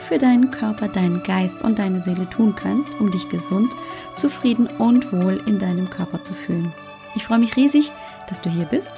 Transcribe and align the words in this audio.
für 0.00 0.18
deinen 0.18 0.50
Körper, 0.50 0.88
deinen 0.88 1.22
Geist 1.22 1.62
und 1.62 1.78
deine 1.78 2.00
Seele 2.00 2.28
tun 2.28 2.54
kannst, 2.56 2.98
um 3.00 3.10
dich 3.10 3.28
gesund, 3.28 3.70
zufrieden 4.16 4.66
und 4.66 5.12
wohl 5.12 5.42
in 5.46 5.58
deinem 5.58 5.88
Körper 5.90 6.22
zu 6.22 6.34
fühlen. 6.34 6.72
Ich 7.14 7.24
freue 7.24 7.38
mich 7.38 7.56
riesig, 7.56 7.92
dass 8.28 8.40
du 8.40 8.50
hier 8.50 8.64
bist. 8.64 8.90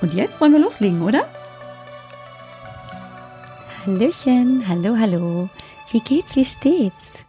Und 0.00 0.14
jetzt 0.14 0.40
wollen 0.40 0.52
wir 0.52 0.60
loslegen, 0.60 1.02
oder? 1.02 1.26
Hallöchen, 3.84 4.66
hallo, 4.66 4.96
hallo. 4.98 5.48
Wie 5.90 6.00
geht's, 6.00 6.36
wie 6.36 6.44
steht's? 6.44 7.24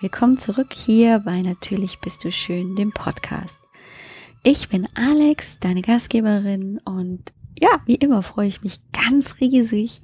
Willkommen 0.00 0.38
zurück 0.38 0.72
hier 0.72 1.20
bei 1.20 1.42
Natürlich 1.42 1.98
bist 2.00 2.24
du 2.24 2.32
schön, 2.32 2.76
dem 2.76 2.92
Podcast. 2.92 3.58
Ich 4.42 4.68
bin 4.68 4.86
Alex, 4.94 5.58
deine 5.58 5.80
Gastgeberin 5.80 6.78
und 6.84 7.32
ja, 7.58 7.80
wie 7.86 7.94
immer 7.94 8.22
freue 8.22 8.48
ich 8.48 8.62
mich 8.62 8.80
ganz 8.92 9.40
riesig, 9.40 10.02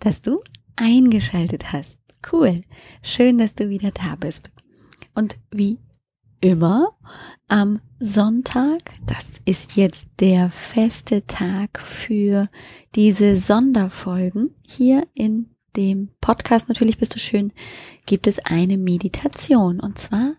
dass 0.00 0.22
du 0.22 0.40
eingeschaltet 0.76 1.72
hast. 1.72 1.98
Cool. 2.32 2.62
Schön, 3.02 3.38
dass 3.38 3.54
du 3.54 3.68
wieder 3.68 3.90
da 3.90 4.16
bist. 4.16 4.52
Und 5.14 5.38
wie 5.50 5.78
immer 6.40 6.96
am 7.48 7.80
Sonntag, 7.98 8.94
das 9.06 9.40
ist 9.44 9.76
jetzt 9.76 10.08
der 10.20 10.50
feste 10.50 11.26
Tag 11.26 11.80
für 11.80 12.48
diese 12.94 13.36
Sonderfolgen 13.36 14.50
hier 14.62 15.06
in 15.14 15.50
dem 15.76 16.10
Podcast 16.20 16.68
Natürlich 16.68 16.98
bist 16.98 17.14
du 17.14 17.18
schön, 17.18 17.52
gibt 18.06 18.26
es 18.26 18.38
eine 18.38 18.78
Meditation 18.78 19.80
und 19.80 19.98
zwar 19.98 20.34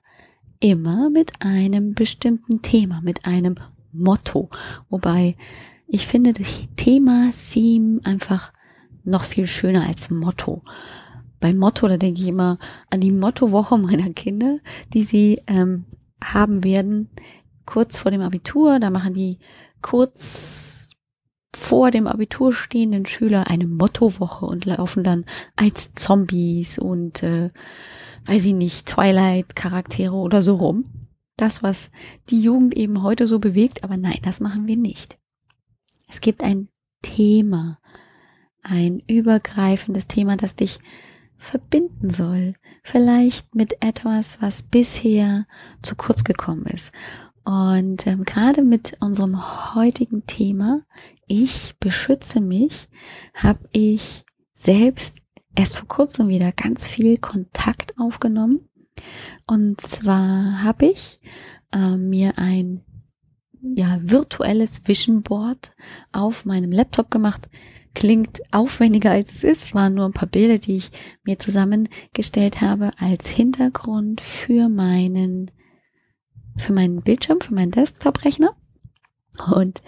immer 0.60 1.10
mit 1.10 1.42
einem 1.42 1.94
bestimmten 1.94 2.62
Thema, 2.62 3.02
mit 3.02 3.26
einem 3.26 3.56
Motto. 3.92 4.50
Wobei 4.90 5.36
ich 5.88 6.08
finde 6.08 6.34
das 6.34 6.68
Thema, 6.76 7.32
Theme 7.52 8.02
einfach 8.04 8.52
noch 9.08 9.24
viel 9.24 9.48
schöner 9.48 9.88
als 9.88 10.10
Motto. 10.10 10.64
Beim 11.40 11.58
Motto, 11.58 11.88
da 11.88 11.98
denke 11.98 12.22
ich 12.22 12.28
immer 12.28 12.58
an 12.90 13.02
die 13.02 13.12
Mottowoche 13.12 13.78
meiner 13.78 14.10
Kinder, 14.12 14.60
die 14.94 15.04
sie 15.04 15.42
ähm, 15.48 15.86
haben 16.24 16.64
werden 16.64 17.10
kurz 17.66 17.98
vor 17.98 18.12
dem 18.12 18.22
Abitur. 18.22 18.80
Da 18.80 18.90
machen 18.90 19.14
die 19.14 19.38
kurz 19.82 20.90
vor 21.56 21.92
dem 21.92 22.08
Abitur 22.08 22.54
stehenden 22.54 23.06
Schüler 23.06 23.48
eine 23.48 23.68
Mottowoche 23.68 24.46
und 24.46 24.66
laufen 24.66 25.04
dann 25.04 25.26
als 25.56 25.94
Zombies 25.94 26.80
und 26.80 27.24
äh, 27.24 27.52
weiß 28.26 28.46
ich 28.46 28.54
nicht, 28.54 28.88
Twilight-Charaktere 28.88 30.16
oder 30.16 30.42
so 30.42 30.56
rum. 30.56 30.86
Das, 31.36 31.62
was 31.62 31.92
die 32.30 32.42
Jugend 32.42 32.76
eben 32.76 33.04
heute 33.04 33.28
so 33.28 33.38
bewegt, 33.38 33.84
aber 33.84 33.96
nein, 33.96 34.20
das 34.24 34.40
machen 34.40 34.66
wir 34.66 34.78
nicht. 34.78 35.20
Es 36.10 36.20
gibt 36.22 36.44
ein 36.44 36.70
Thema, 37.04 37.80
ein 38.70 39.02
übergreifendes 39.08 40.08
Thema, 40.08 40.38
das 40.38 40.56
dich 40.56 40.80
verbinden 41.38 42.10
soll. 42.10 42.54
Vielleicht 42.84 43.56
mit 43.56 43.84
etwas, 43.84 44.42
was 44.42 44.64
bisher 44.64 45.46
zu 45.82 45.96
kurz 45.96 46.24
gekommen 46.24 46.66
ist. 46.66 46.92
Und 47.44 48.06
ähm, 48.08 48.24
gerade 48.26 48.62
mit 48.62 48.98
unserem 49.00 49.74
heutigen 49.76 50.26
Thema, 50.26 50.82
ich 51.28 51.76
beschütze 51.80 52.42
mich, 52.42 52.90
habe 53.34 53.70
ich 53.72 54.26
selbst 54.54 55.20
erst 55.56 55.78
vor 55.78 55.88
kurzem 55.88 56.28
wieder 56.28 56.52
ganz 56.52 56.86
viel 56.86 57.18
Kontakt 57.18 57.94
aufgenommen. 57.98 58.68
Und 59.48 59.80
zwar 59.82 60.64
habe 60.64 60.88
ich 60.88 61.20
äh, 61.72 61.96
mir 61.96 62.34
ein 62.38 62.84
ja, 63.62 63.98
virtuelles 64.02 64.88
Vision 64.88 65.22
Board 65.22 65.74
auf 66.12 66.46
meinem 66.46 66.72
Laptop 66.72 67.12
gemacht, 67.12 67.50
klingt 67.98 68.42
aufwendiger 68.52 69.10
als 69.10 69.32
es 69.32 69.44
ist, 69.44 69.74
waren 69.74 69.96
nur 69.96 70.06
ein 70.06 70.14
paar 70.14 70.28
Bilder, 70.28 70.60
die 70.60 70.78
ich 70.78 70.92
mir 71.24 71.40
zusammengestellt 71.40 72.62
habe 72.62 72.92
als 73.00 73.28
Hintergrund 73.28 74.22
für 74.22 74.70
meinen, 74.70 75.50
für 76.58 76.74
meinen 76.74 77.02
Bildschirm, 77.02 77.42
für 77.42 77.56
meinen 77.56 77.72
Desktop-Rechner. 77.72 78.56
Und 79.52 79.82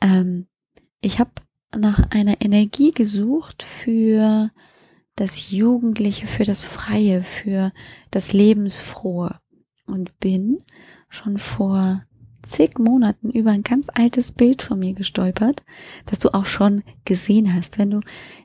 ähm, 0.00 0.48
ich 1.00 1.20
habe 1.20 1.30
nach 1.72 2.10
einer 2.10 2.40
Energie 2.40 2.90
gesucht 2.90 3.62
für 3.62 4.50
das 5.14 5.52
Jugendliche, 5.52 6.26
für 6.26 6.42
das 6.42 6.64
Freie, 6.64 7.22
für 7.22 7.70
das 8.10 8.32
Lebensfrohe 8.32 9.38
und 9.86 10.18
bin 10.18 10.58
schon 11.08 11.38
vor 11.38 12.04
zig 12.46 12.78
Monaten 12.78 13.30
über 13.30 13.50
ein 13.50 13.62
ganz 13.62 13.88
altes 13.92 14.32
Bild 14.32 14.62
von 14.62 14.78
mir 14.78 14.94
gestolpert, 14.94 15.64
das 16.06 16.18
du 16.18 16.32
auch 16.34 16.46
schon 16.46 16.82
gesehen 17.04 17.54
hast. 17.54 17.78
Wenn 17.78 17.90
du 17.90 18.00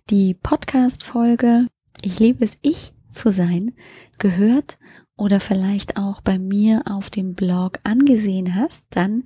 die 0.10 0.34
Podcast-Folge 0.34 1.68
Ich 2.02 2.20
liebe 2.20 2.44
es, 2.44 2.58
ich 2.62 2.94
zu 3.09 3.32
sein 3.32 3.74
gehört 4.18 4.78
oder 5.16 5.40
vielleicht 5.40 5.98
auch 5.98 6.22
bei 6.22 6.40
mir 6.40 6.84
auf 6.86 7.09
dem 7.09 7.34
Blog 7.34 7.80
angesehen 7.84 8.56
hast, 8.56 8.86
dann 8.92 9.24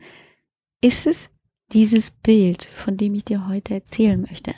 ist 0.82 1.06
es 1.06 1.30
dieses 1.72 2.12
Bild, 2.12 2.64
von 2.64 2.98
dem 2.98 3.16
ich 3.16 3.26
dir 3.26 3.48
heute 3.48 3.76
erzählen 3.76 4.22
möchte. 4.22 4.54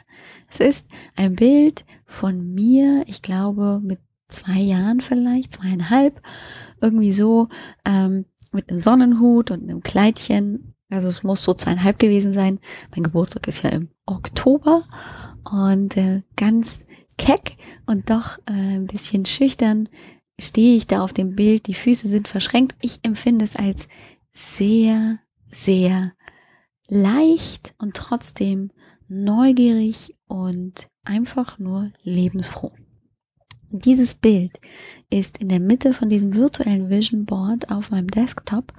Es 0.49 0.59
ist 0.59 0.87
ein 1.15 1.35
Bild 1.35 1.85
von 2.05 2.53
mir, 2.53 3.03
ich 3.07 3.21
glaube 3.21 3.81
mit 3.83 3.99
zwei 4.27 4.59
Jahren 4.59 5.01
vielleicht, 5.01 5.53
zweieinhalb, 5.53 6.21
irgendwie 6.81 7.11
so, 7.11 7.47
ähm, 7.85 8.25
mit 8.55 8.69
einem 8.69 8.81
Sonnenhut 8.81 9.51
und 9.51 9.63
einem 9.63 9.81
Kleidchen. 9.81 10.73
Also 10.89 11.09
es 11.09 11.23
muss 11.23 11.43
so 11.43 11.53
zweieinhalb 11.53 11.99
gewesen 11.99 12.33
sein. 12.33 12.59
Mein 12.91 13.03
Geburtstag 13.03 13.47
ist 13.47 13.63
ja 13.63 13.69
im 13.69 13.89
Oktober 14.05 14.83
und 15.43 15.97
äh, 15.97 16.23
ganz 16.35 16.85
keck 17.17 17.57
und 17.85 18.09
doch 18.09 18.39
äh, 18.47 18.51
ein 18.51 18.87
bisschen 18.87 19.25
schüchtern 19.25 19.87
stehe 20.39 20.75
ich 20.75 20.87
da 20.87 21.01
auf 21.01 21.13
dem 21.13 21.35
Bild. 21.35 21.67
Die 21.67 21.73
Füße 21.73 22.07
sind 22.07 22.27
verschränkt. 22.27 22.75
Ich 22.81 22.99
empfinde 23.03 23.45
es 23.45 23.55
als 23.55 23.87
sehr, 24.31 25.19
sehr 25.49 26.13
leicht 26.87 27.73
und 27.77 27.95
trotzdem 27.95 28.71
neugierig 29.07 30.15
und 30.27 30.89
einfach 31.03 31.59
nur 31.59 31.91
lebensfroh. 32.03 32.73
Dieses 33.69 34.15
Bild 34.15 34.59
ist 35.09 35.37
in 35.37 35.49
der 35.49 35.59
Mitte 35.59 35.93
von 35.93 36.09
diesem 36.09 36.35
virtuellen 36.35 36.89
Vision 36.89 37.25
Board 37.25 37.71
auf 37.71 37.91
meinem 37.91 38.07
Desktop. 38.07 38.73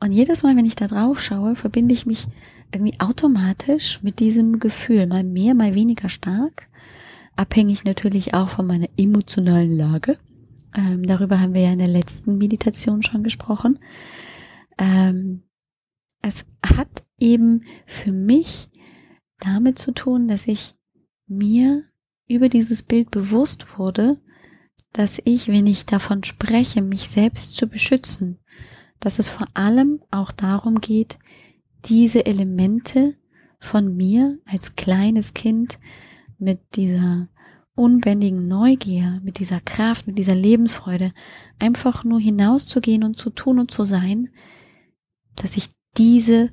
Und 0.00 0.12
jedes 0.12 0.42
Mal, 0.42 0.56
wenn 0.56 0.66
ich 0.66 0.76
da 0.76 0.86
drauf 0.86 1.20
schaue, 1.20 1.54
verbinde 1.54 1.94
ich 1.94 2.06
mich 2.06 2.26
irgendwie 2.72 2.98
automatisch 3.00 4.02
mit 4.02 4.18
diesem 4.18 4.58
Gefühl, 4.58 5.06
mal 5.06 5.24
mehr, 5.24 5.54
mal 5.54 5.74
weniger 5.74 6.08
stark. 6.08 6.68
Abhängig 7.36 7.84
natürlich 7.84 8.34
auch 8.34 8.48
von 8.48 8.66
meiner 8.66 8.88
emotionalen 8.96 9.76
Lage. 9.76 10.18
Ähm, 10.74 11.02
darüber 11.02 11.40
haben 11.40 11.54
wir 11.54 11.62
ja 11.62 11.72
in 11.72 11.78
der 11.78 11.88
letzten 11.88 12.38
Meditation 12.38 13.02
schon 13.02 13.22
gesprochen. 13.22 13.78
Ähm, 14.78 15.42
es 16.22 16.46
hat 16.64 16.88
eben 17.18 17.64
für 17.86 18.12
mich 18.12 18.70
damit 19.38 19.78
zu 19.78 19.92
tun, 19.92 20.28
dass 20.28 20.46
ich 20.46 20.74
mir 21.26 21.84
über 22.28 22.48
dieses 22.48 22.82
Bild 22.82 23.10
bewusst 23.10 23.78
wurde, 23.78 24.20
dass 24.92 25.20
ich, 25.24 25.48
wenn 25.48 25.66
ich 25.66 25.86
davon 25.86 26.22
spreche, 26.24 26.82
mich 26.82 27.08
selbst 27.08 27.54
zu 27.56 27.66
beschützen, 27.66 28.38
dass 29.00 29.18
es 29.18 29.28
vor 29.28 29.48
allem 29.54 30.02
auch 30.10 30.32
darum 30.32 30.80
geht, 30.80 31.18
diese 31.86 32.26
Elemente 32.26 33.16
von 33.58 33.96
mir 33.96 34.38
als 34.44 34.76
kleines 34.76 35.34
Kind 35.34 35.78
mit 36.38 36.60
dieser 36.76 37.28
unbändigen 37.74 38.46
Neugier, 38.46 39.20
mit 39.24 39.38
dieser 39.38 39.60
Kraft, 39.60 40.06
mit 40.06 40.18
dieser 40.18 40.34
Lebensfreude 40.34 41.12
einfach 41.58 42.04
nur 42.04 42.20
hinauszugehen 42.20 43.02
und 43.02 43.16
zu 43.16 43.30
tun 43.30 43.58
und 43.58 43.70
zu 43.70 43.84
sein, 43.84 44.28
dass 45.36 45.56
ich 45.56 45.68
diese 45.96 46.50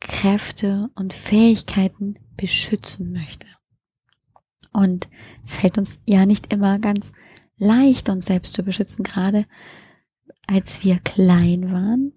Kräfte 0.00 0.90
und 0.94 1.12
Fähigkeiten 1.12 2.18
beschützen 2.36 3.12
möchte. 3.12 3.46
Und 4.72 5.08
es 5.44 5.56
fällt 5.56 5.78
uns 5.78 5.98
ja 6.06 6.26
nicht 6.26 6.52
immer 6.52 6.78
ganz 6.78 7.12
leicht, 7.56 8.08
uns 8.08 8.26
selbst 8.26 8.54
zu 8.54 8.62
beschützen. 8.62 9.02
Gerade 9.02 9.46
als 10.46 10.84
wir 10.84 10.98
klein 10.98 11.72
waren, 11.72 12.12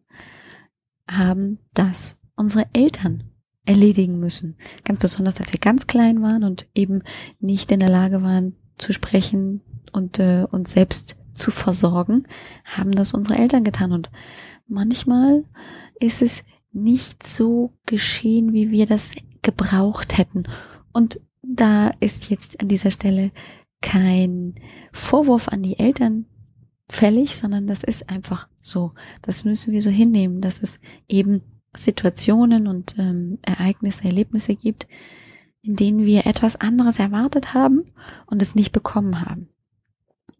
haben 1.09 1.59
das 1.73 2.19
unsere 2.35 2.65
Eltern 2.73 3.23
erledigen 3.65 4.19
müssen. 4.19 4.57
Ganz 4.83 4.99
besonders, 4.99 5.39
als 5.39 5.53
wir 5.53 5.59
ganz 5.59 5.87
klein 5.87 6.21
waren 6.21 6.43
und 6.43 6.67
eben 6.73 7.03
nicht 7.39 7.71
in 7.71 7.79
der 7.79 7.89
Lage 7.89 8.23
waren 8.23 8.55
zu 8.77 8.93
sprechen 8.93 9.61
und 9.91 10.19
äh, 10.19 10.45
uns 10.49 10.71
selbst 10.71 11.17
zu 11.33 11.51
versorgen, 11.51 12.23
haben 12.65 12.91
das 12.91 13.13
unsere 13.13 13.39
Eltern 13.39 13.63
getan. 13.63 13.91
Und 13.91 14.09
manchmal 14.67 15.45
ist 15.99 16.21
es 16.21 16.43
nicht 16.71 17.25
so 17.27 17.73
geschehen, 17.85 18.53
wie 18.53 18.71
wir 18.71 18.85
das 18.85 19.13
gebraucht 19.41 20.17
hätten. 20.17 20.43
Und 20.91 21.21
da 21.41 21.91
ist 21.99 22.29
jetzt 22.29 22.61
an 22.61 22.67
dieser 22.67 22.91
Stelle 22.91 23.31
kein 23.81 24.55
Vorwurf 24.93 25.47
an 25.47 25.63
die 25.63 25.79
Eltern 25.79 26.25
fällig, 26.89 27.35
sondern 27.35 27.67
das 27.67 27.83
ist 27.83 28.09
einfach 28.09 28.47
so. 28.61 28.93
Das 29.21 29.43
müssen 29.43 29.73
wir 29.73 29.81
so 29.81 29.89
hinnehmen, 29.89 30.41
dass 30.41 30.61
es 30.61 30.79
eben 31.07 31.41
Situationen 31.75 32.67
und 32.67 32.97
ähm, 32.99 33.39
Ereignisse, 33.43 34.05
Erlebnisse 34.05 34.55
gibt, 34.55 34.87
in 35.63 35.75
denen 35.75 36.05
wir 36.05 36.25
etwas 36.25 36.57
anderes 36.57 36.99
erwartet 36.99 37.53
haben 37.53 37.85
und 38.25 38.41
es 38.41 38.55
nicht 38.55 38.71
bekommen 38.71 39.21
haben. 39.21 39.47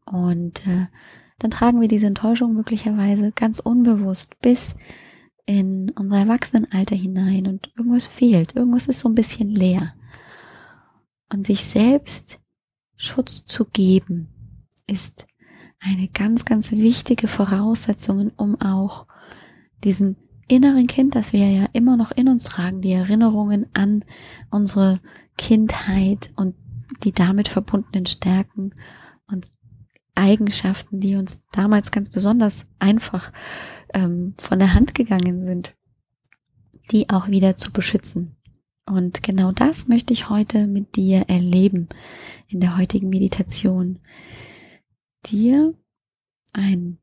Und 0.06 0.68
äh, 0.68 0.88
dann 1.40 1.52
tragen 1.52 1.80
wir 1.80 1.88
diese 1.88 2.08
Enttäuschung 2.08 2.54
möglicherweise 2.54 3.32
ganz 3.32 3.60
unbewusst 3.60 4.40
bis 4.42 4.76
in 5.46 5.92
unser 5.92 6.18
Erwachsenenalter 6.18 6.96
hinein 6.96 7.48
und 7.48 7.72
irgendwas 7.78 8.08
fehlt, 8.08 8.56
irgendwas 8.56 8.88
ist 8.88 9.00
so 9.00 9.10
ein 9.10 9.16
bisschen 9.16 9.50
leer. 9.50 9.94
Und 11.32 11.48
sich 11.48 11.66
selbst 11.66 12.40
Schutz 12.98 13.46
zu 13.46 13.66
geben, 13.66 14.30
ist 14.86 15.28
eine 15.80 16.08
ganz, 16.10 16.46
ganz 16.46 16.72
wichtige 16.72 17.28
Voraussetzung, 17.28 18.32
um 18.36 18.60
auch 18.60 19.08
diesem 19.84 20.18
inneren 20.48 20.88
Kind, 20.88 21.16
das 21.16 21.32
wir 21.32 21.50
ja 21.50 21.66
immer 21.74 21.96
noch 21.96 22.12
in 22.12 22.28
uns 22.28 22.44
tragen, 22.44 22.82
die 22.82 22.92
Erinnerungen 22.92 23.68
an 23.74 24.04
unsere 24.50 25.00
Kindheit 25.38 26.32
und 26.36 26.56
die 27.04 27.14
damit 27.14 27.48
verbundenen 27.48 28.06
Stärken 28.06 28.76
und 29.28 29.48
Eigenschaften, 30.14 31.00
die 31.00 31.16
uns 31.16 31.42
damals 31.54 31.92
ganz 31.92 32.10
besonders 32.10 32.68
einfach 32.80 33.32
ähm, 33.94 34.36
von 34.38 34.60
der 34.60 34.74
Hand 34.74 34.94
gegangen 34.94 35.46
sind, 35.46 35.76
die 36.92 37.10
auch 37.10 37.30
wieder 37.30 37.56
zu 37.56 37.72
beschützen. 37.72 38.36
Und 38.86 39.24
genau 39.24 39.52
das 39.52 39.88
möchte 39.88 40.14
ich 40.14 40.30
heute 40.30 40.68
mit 40.68 40.96
dir 40.96 41.30
erleben 41.30 41.88
in 42.48 42.60
der 42.60 42.78
heutigen 42.78 43.10
Meditation. 43.10 44.00
Dir 45.28 45.74
einen 46.54 47.00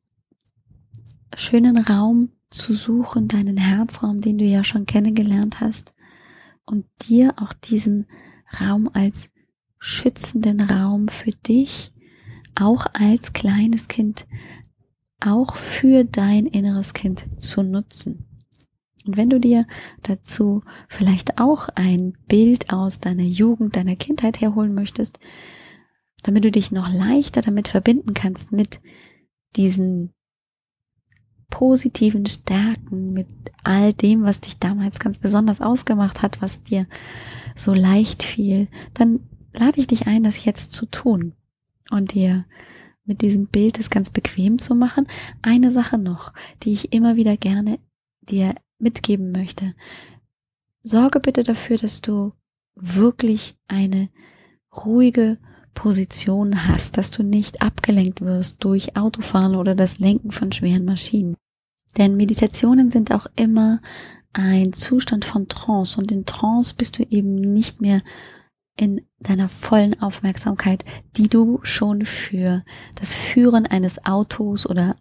schönen 1.37 1.79
Raum 1.79 2.31
zu 2.51 2.73
suchen, 2.73 3.29
deinen 3.29 3.57
Herzraum, 3.57 4.21
den 4.21 4.39
du 4.39 4.45
ja 4.45 4.65
schon 4.65 4.87
kennengelernt 4.87 5.61
hast, 5.61 5.95
und 6.65 6.87
dir 7.09 7.35
auch 7.39 7.53
diesen 7.53 8.07
Raum 8.61 8.91
als 8.93 9.31
schützenden 9.79 10.61
Raum 10.61 11.09
für 11.09 11.31
dich, 11.31 11.93
auch 12.55 12.87
als 12.93 13.33
kleines 13.33 13.89
Kind, 13.89 14.27
auch 15.21 15.57
für 15.57 16.05
dein 16.05 16.47
inneres 16.47 16.93
Kind 16.93 17.27
zu 17.39 17.63
nutzen. 17.63 18.28
Und 19.09 19.17
wenn 19.17 19.31
du 19.31 19.41
dir 19.41 19.67
dazu 20.03 20.63
vielleicht 20.87 21.41
auch 21.41 21.71
ein 21.75 22.13
Bild 22.29 22.71
aus 22.71 23.01
deiner 23.01 23.23
Jugend, 23.23 23.75
deiner 23.75 23.97
Kindheit 23.97 24.43
herholen 24.43 24.75
möchtest, 24.75 25.19
damit 26.23 26.45
du 26.45 26.51
dich 26.51 26.73
noch 26.73 26.93
leichter 26.93 27.41
damit 27.41 27.69
verbinden 27.69 28.13
kannst 28.13 28.53
mit 28.53 28.83
diesen 29.57 30.13
positiven 31.49 32.27
Stärken, 32.27 33.15
mit 33.15 33.29
all 33.65 33.95
dem, 33.95 34.25
was 34.25 34.41
dich 34.41 34.59
damals 34.59 34.99
ganz 34.99 35.17
besonders 35.17 35.63
ausgemacht 35.63 36.21
hat, 36.21 36.43
was 36.43 36.63
dir 36.63 36.87
so 37.57 37.73
leicht 37.73 38.23
fiel, 38.23 38.69
dann 38.93 39.21
lade 39.55 39.81
ich 39.81 39.87
dich 39.87 40.07
ein, 40.07 40.23
das 40.23 40.45
jetzt 40.45 40.73
zu 40.73 40.85
tun 40.85 41.33
und 41.91 42.13
dir 42.13 42.45
mit 43.07 43.23
diesem 43.23 43.47
Bild 43.47 43.79
es 43.79 43.89
ganz 43.89 44.11
bequem 44.11 44.59
zu 44.59 44.75
machen. 44.75 45.07
Eine 45.41 45.73
Sache 45.73 45.97
noch, 45.97 46.35
die 46.63 46.75
ich 46.75 46.93
immer 46.93 47.17
wieder 47.17 47.39
gerne 47.39 47.79
dir 48.20 48.55
mitgeben 48.79 49.32
möchte. 49.32 49.75
Sorge 50.82 51.20
bitte 51.20 51.43
dafür, 51.43 51.79
dass 51.79 52.00
du 52.00 52.32
wirklich 52.75 53.56
eine 53.67 54.09
ruhige 54.75 55.38
Position 55.75 56.67
hast, 56.67 56.97
dass 56.97 57.11
du 57.11 57.23
nicht 57.23 57.62
abgelenkt 57.62 58.20
wirst 58.20 58.65
durch 58.65 58.97
Autofahren 58.97 59.55
oder 59.55 59.75
das 59.75 59.99
Lenken 59.99 60.31
von 60.31 60.53
schweren 60.53 60.85
Maschinen. 60.85 61.37
Denn 61.97 62.17
Meditationen 62.17 62.88
sind 62.88 63.12
auch 63.12 63.26
immer 63.37 63.81
ein 64.32 64.73
Zustand 64.73 65.25
von 65.25 65.49
Trance 65.49 65.99
und 65.99 66.12
in 66.12 66.26
Trance 66.26 66.75
bist 66.76 66.99
du 66.99 67.03
eben 67.05 67.35
nicht 67.35 67.81
mehr 67.81 67.99
in 68.76 69.03
deiner 69.19 69.49
vollen 69.49 70.00
Aufmerksamkeit, 70.00 70.85
die 71.17 71.29
du 71.29 71.61
schon 71.62 72.05
für 72.05 72.64
das 72.94 73.14
Führen 73.14 73.67
eines 73.67 74.05
Autos 74.05 74.69
oder 74.69 74.97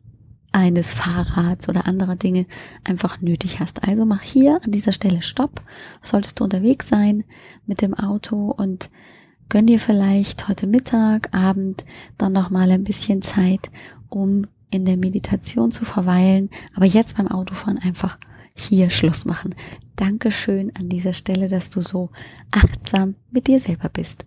eines 0.52 0.94
Fahrrads 0.94 1.70
oder 1.70 1.86
anderer 1.86 2.16
Dinge 2.16 2.46
einfach 2.84 3.22
nötig 3.22 3.60
hast. 3.60 3.88
Also 3.88 4.06
mach 4.06 4.22
hier 4.22 4.60
an 4.64 4.72
dieser 4.72 4.92
Stelle 4.92 5.22
Stopp. 5.22 5.62
Solltest 6.02 6.40
du 6.40 6.44
unterwegs 6.44 6.88
sein 6.88 7.24
mit 7.66 7.82
dem 7.82 7.94
Auto 7.94 8.52
und 8.52 8.90
gönn 9.50 9.68
dir 9.68 9.80
vielleicht 9.80 10.48
heute 10.48 10.68
Mittag, 10.68 11.34
Abend 11.34 11.86
dann 12.18 12.34
noch 12.34 12.50
mal 12.50 12.72
ein 12.72 12.84
bisschen 12.84 13.22
Zeit, 13.22 13.70
um 14.10 14.48
in 14.70 14.86
der 14.86 14.98
Meditation 14.98 15.72
zu 15.72 15.86
verweilen. 15.86 16.50
Aber 16.76 16.86
jetzt 16.86 17.18
beim 17.18 17.28
Autofahren 17.28 17.78
einfach 17.78 18.18
hier 18.56 18.90
Schluss 18.90 19.26
machen. 19.26 19.56
Dankeschön 19.96 20.76
an 20.76 20.90
dieser 20.90 21.14
Stelle, 21.14 21.48
dass 21.48 21.70
du 21.70 21.82
so 21.82 22.10
achtsam 22.52 23.16
mit 23.32 23.48
dir 23.48 23.60
selber 23.60 23.90
bist. 23.90 24.26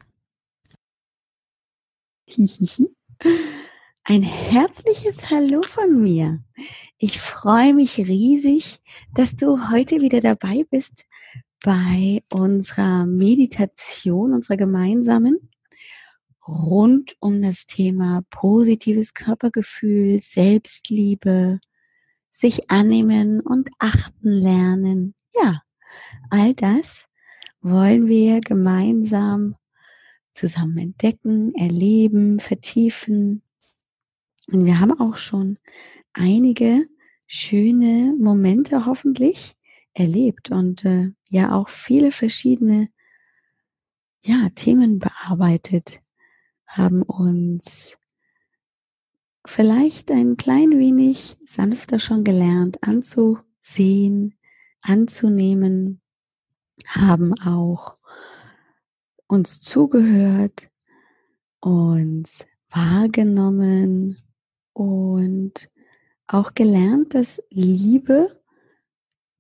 Ein 4.11 4.25
herzliches 4.25 5.31
Hallo 5.31 5.63
von 5.63 6.03
mir. 6.03 6.43
Ich 6.99 7.21
freue 7.21 7.75
mich 7.75 7.97
riesig, 7.97 8.81
dass 9.15 9.37
du 9.37 9.71
heute 9.71 10.01
wieder 10.01 10.19
dabei 10.19 10.67
bist 10.69 11.07
bei 11.63 12.21
unserer 12.29 13.07
Meditation, 13.07 14.35
unserer 14.35 14.57
gemeinsamen, 14.57 15.53
rund 16.45 17.15
um 17.21 17.41
das 17.41 17.67
Thema 17.67 18.25
positives 18.31 19.15
Körpergefühl, 19.15 20.19
Selbstliebe, 20.19 21.61
sich 22.33 22.69
annehmen 22.69 23.41
und 23.41 23.71
achten 23.79 24.29
lernen. 24.29 25.15
Ja, 25.41 25.63
all 26.31 26.53
das 26.55 27.07
wollen 27.61 28.09
wir 28.09 28.41
gemeinsam 28.41 29.55
zusammen 30.33 30.79
entdecken, 30.79 31.55
erleben, 31.55 32.41
vertiefen 32.41 33.43
und 34.53 34.65
wir 34.65 34.81
haben 34.81 34.99
auch 34.99 35.17
schon 35.17 35.59
einige 36.13 36.87
schöne 37.27 38.15
Momente 38.19 38.87
hoffentlich 38.87 39.57
erlebt 39.93 40.51
und 40.51 40.85
äh, 40.85 41.13
ja 41.29 41.53
auch 41.53 41.69
viele 41.69 42.13
verschiedene 42.13 42.91
ja, 44.23 44.49
Themen 44.55 44.99
bearbeitet, 44.99 46.01
haben 46.67 47.03
uns 47.03 47.99
vielleicht 49.47 50.11
ein 50.11 50.37
klein 50.37 50.79
wenig 50.79 51.37
sanfter 51.47 51.99
schon 51.99 52.25
gelernt 52.25 52.83
anzusehen, 52.83 54.39
anzunehmen, 54.83 56.01
haben 56.87 57.35
auch 57.41 57.95
uns 59.27 59.61
zugehört, 59.61 60.71
uns 61.61 62.47
wahrgenommen 62.71 64.17
und 64.81 65.71
auch 66.27 66.55
gelernt, 66.55 67.13
dass 67.13 67.43
Liebe 67.51 68.41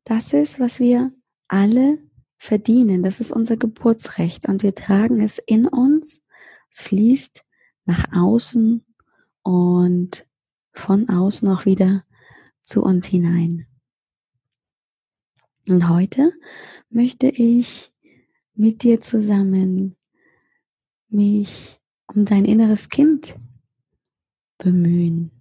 das 0.05 0.35
ist, 0.35 0.61
was 0.61 0.81
wir 0.81 1.15
alle 1.49 1.99
verdienen. 2.37 3.03
Das 3.03 3.21
ist 3.21 3.33
unser 3.33 3.57
Geburtsrecht 3.57 4.49
und 4.49 4.63
wir 4.63 4.75
tragen 4.75 5.23
es 5.23 5.39
in 5.39 5.67
uns. 5.67 6.23
Es 6.69 6.83
fließt 6.83 7.43
nach 7.87 8.13
außen 8.15 8.85
und 9.43 10.27
von 10.75 11.09
außen 11.09 11.49
auch 11.49 11.65
wieder 11.65 12.05
zu 12.63 12.83
uns 12.83 13.07
hinein. 13.07 13.67
Und 15.67 15.89
heute 15.89 16.35
möchte 16.91 17.29
ich 17.29 17.95
mit 18.53 18.83
dir 18.83 19.01
zusammen 19.01 19.97
mich 21.09 21.81
um 22.09 22.27
dein 22.27 22.45
inneres 22.45 22.91
Kind 22.91 23.39
bemühen, 24.61 25.33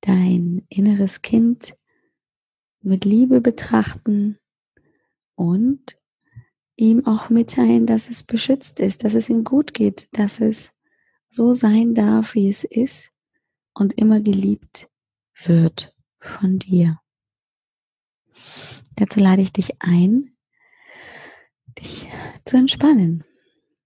dein 0.00 0.66
inneres 0.68 1.22
Kind 1.22 1.76
mit 2.82 3.04
Liebe 3.04 3.40
betrachten 3.40 4.38
und 5.36 5.98
ihm 6.76 7.06
auch 7.06 7.30
mitteilen, 7.30 7.86
dass 7.86 8.08
es 8.10 8.24
beschützt 8.24 8.80
ist, 8.80 9.04
dass 9.04 9.14
es 9.14 9.28
ihm 9.28 9.44
gut 9.44 9.74
geht, 9.74 10.08
dass 10.12 10.40
es 10.40 10.72
so 11.28 11.52
sein 11.52 11.94
darf, 11.94 12.34
wie 12.34 12.48
es 12.48 12.64
ist 12.64 13.12
und 13.74 13.92
immer 13.92 14.20
geliebt 14.20 14.88
wird 15.34 15.94
von 16.18 16.58
dir. 16.58 16.98
Dazu 18.96 19.20
lade 19.20 19.42
ich 19.42 19.52
dich 19.52 19.80
ein, 19.80 20.36
dich 21.78 22.08
zu 22.44 22.56
entspannen 22.56 23.24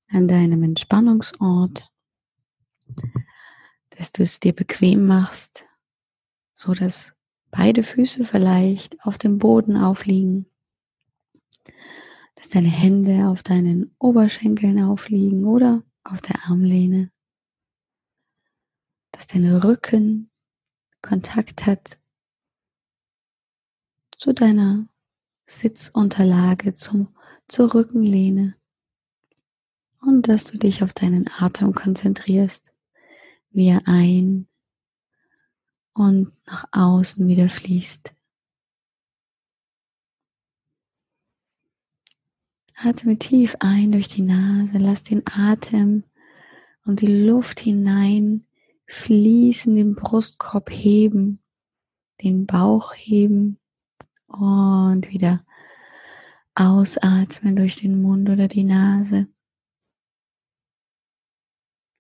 an 0.09 0.29
deinem 0.29 0.63
Entspannungsort, 0.63 1.91
dass 3.97 4.13
du 4.13 4.23
es 4.23 4.41
dir 4.41 4.53
bequem 4.53 5.07
machst, 5.07 5.65
so 6.55 6.73
dass 6.73 7.15
beide 7.51 7.83
Füße 7.83 8.25
vielleicht 8.25 9.01
auf 9.05 9.19
dem 9.19 9.39
Boden 9.39 9.77
aufliegen, 9.77 10.47
dass 12.35 12.49
deine 12.49 12.69
Hände 12.69 13.29
auf 13.29 13.43
deinen 13.43 13.95
Oberschenkeln 13.99 14.83
aufliegen 14.83 15.45
oder 15.45 15.83
auf 16.03 16.21
der 16.21 16.45
Armlehne, 16.45 17.11
dass 19.13 19.27
dein 19.27 19.47
Rücken 19.47 20.31
Kontakt 21.01 21.67
hat 21.67 21.99
zu 24.19 24.33
deiner 24.33 24.89
Sitzunterlage, 25.47 26.73
zum, 26.73 27.15
zur 27.47 27.75
Rückenlehne 27.75 28.57
und 30.01 30.29
dass 30.29 30.45
du 30.45 30.59
dich 30.59 30.83
auf 30.83 30.93
deinen 30.93 31.29
Atem 31.39 31.73
konzentrierst, 31.73 32.74
wie 33.55 33.69
er 33.69 33.83
ein 33.87 34.49
und 35.95 36.37
nach 36.47 36.67
außen 36.73 37.27
wieder 37.27 37.49
fließt. 37.49 38.13
Atme 42.77 43.17
tief 43.17 43.57
ein 43.61 43.93
durch 43.93 44.09
die 44.09 44.23
Nase, 44.23 44.79
lass 44.79 45.05
den 45.05 45.23
Atem 45.27 46.03
und 46.85 47.01
die 47.01 47.25
Luft 47.25 47.61
hinein 47.61 48.45
fließen, 48.87 49.75
den 49.77 49.95
Brustkorb 49.95 50.71
heben, 50.71 51.41
den 52.23 52.47
Bauch 52.47 52.93
heben 52.95 53.59
und 54.27 55.09
wieder 55.11 55.45
ausatmen 56.57 57.57
durch 57.57 57.77
den 57.77 58.03
Mund 58.03 58.29
oder 58.29 58.49
die 58.49 58.65
Nase. 58.65 59.29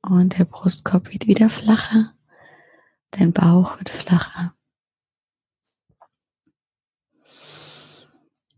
Und 0.07 0.39
der 0.39 0.45
Brustkorb 0.45 1.11
wird 1.13 1.27
wieder 1.27 1.49
flacher, 1.49 2.15
dein 3.13 3.33
Bauch 3.33 3.79
wird 3.79 3.89
flacher. 3.89 4.55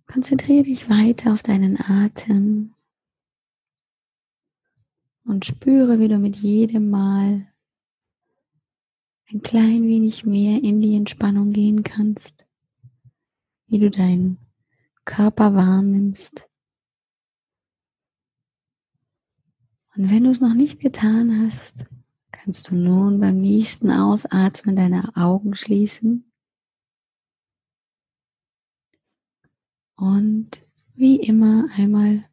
Konzentriere 0.06 0.64
dich 0.64 0.90
weiter 0.90 1.32
auf 1.32 1.44
deinen 1.44 1.80
Atem. 1.80 2.74
Und 5.24 5.44
spüre, 5.44 6.00
wie 6.00 6.08
du 6.08 6.18
mit 6.18 6.36
jedem 6.36 6.90
Mal 6.90 7.46
ein 9.30 9.42
klein 9.42 9.84
wenig 9.84 10.24
mehr 10.24 10.62
in 10.64 10.80
die 10.80 10.96
Entspannung 10.96 11.52
gehen 11.52 11.84
kannst, 11.84 12.44
wie 13.66 13.78
du 13.78 13.90
deinen 13.90 14.38
Körper 15.04 15.54
wahrnimmst, 15.54 16.45
Und 19.96 20.10
wenn 20.10 20.24
du 20.24 20.30
es 20.30 20.42
noch 20.42 20.52
nicht 20.52 20.80
getan 20.80 21.42
hast, 21.42 21.86
kannst 22.30 22.70
du 22.70 22.74
nun 22.74 23.18
beim 23.18 23.40
nächsten 23.40 23.90
Ausatmen 23.90 24.76
deine 24.76 25.16
Augen 25.16 25.56
schließen. 25.56 26.30
Und 29.96 30.62
wie 30.94 31.16
immer 31.16 31.68
einmal 31.76 32.28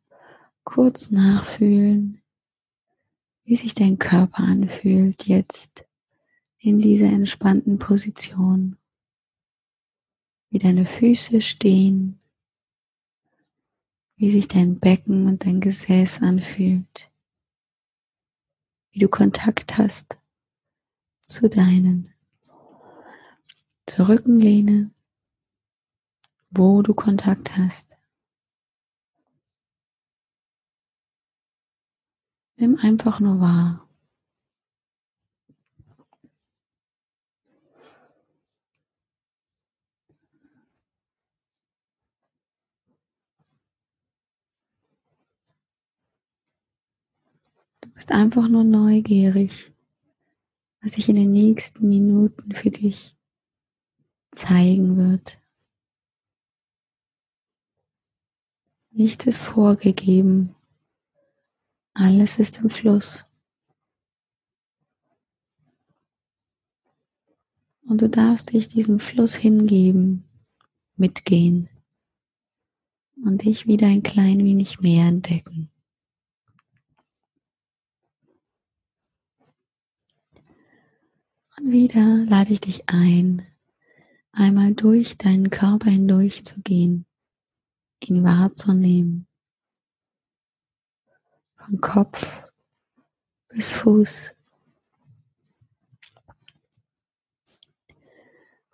kurz 0.65 1.10
nachfühlen, 1.10 2.22
wie 3.46 3.55
sich 3.55 3.74
dein 3.75 3.98
Körper 3.98 4.43
anfühlt 4.43 5.25
jetzt 5.25 5.86
in 6.58 6.79
dieser 6.79 7.08
entspannten 7.08 7.79
Position, 7.79 8.75
wie 10.50 10.58
deine 10.58 10.84
Füße 10.84 11.39
stehen, 11.39 12.20
wie 14.17 14.29
sich 14.29 14.50
dein 14.50 14.79
Becken 14.82 15.27
und 15.27 15.46
dein 15.46 15.62
Gesäß 15.62 16.22
anfühlt 16.22 17.12
wie 18.94 19.00
du 19.00 19.10
Kontakt 19.10 19.78
hast 19.78 20.18
zu 21.26 21.50
deinen, 21.50 22.14
zur 23.88 24.08
Rückenlehne, 24.08 24.92
wo 26.52 26.84
du 26.84 26.94
Kontakt 26.94 27.58
hast. 27.58 27.98
Nimm 32.56 32.78
einfach 32.78 33.20
nur 33.20 33.40
wahr. 33.40 33.83
Bist 48.04 48.12
einfach 48.12 48.50
nur 48.50 48.66
neugierig, 48.66 49.72
was 50.82 50.92
sich 50.92 51.08
in 51.08 51.16
den 51.16 51.32
nächsten 51.32 51.88
Minuten 51.88 52.52
für 52.52 52.70
dich 52.70 53.16
zeigen 54.34 54.98
wird. 54.98 55.40
Nichts 58.92 59.26
ist 59.26 59.38
vorgegeben. 59.38 60.54
Alles 61.94 62.40
ist 62.40 62.58
im 62.58 62.70
Fluss. 62.70 63.26
Und 67.86 68.02
du 68.02 68.10
darfst 68.10 68.52
dich 68.52 68.68
diesem 68.68 69.00
Fluss 69.00 69.34
hingeben, 69.34 70.26
mitgehen 70.98 71.70
und 73.24 73.46
dich 73.46 73.66
wieder 73.66 73.88
ein 73.88 74.04
klein 74.04 74.40
wenig 74.40 74.82
mehr 74.82 75.08
entdecken. 75.08 75.73
Wieder 81.63 82.25
lade 82.25 82.51
ich 82.51 82.62
dich 82.62 82.89
ein, 82.89 83.41
einmal 84.34 84.74
durch 84.74 85.17
deinen 85.17 85.50
Körper 85.50 85.89
hindurch 85.89 86.43
zu 86.43 86.62
gehen, 86.62 87.05
ihn 88.01 88.24
wahrzunehmen. 88.24 89.27
Von 91.55 91.79
Kopf 91.79 92.43
bis 93.48 93.72
Fuß. 93.72 94.36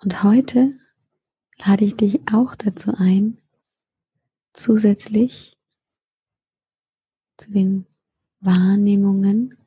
Und 0.01 0.24
heute 0.24 0.74
lade 1.58 1.86
ich 1.86 1.96
dich 1.96 2.22
auch 2.34 2.55
dazu 2.55 2.96
ein, 2.98 3.38
zusätzlich 4.53 5.58
zu 7.38 7.51
den 7.51 7.86
Wahrnehmungen 8.39 9.59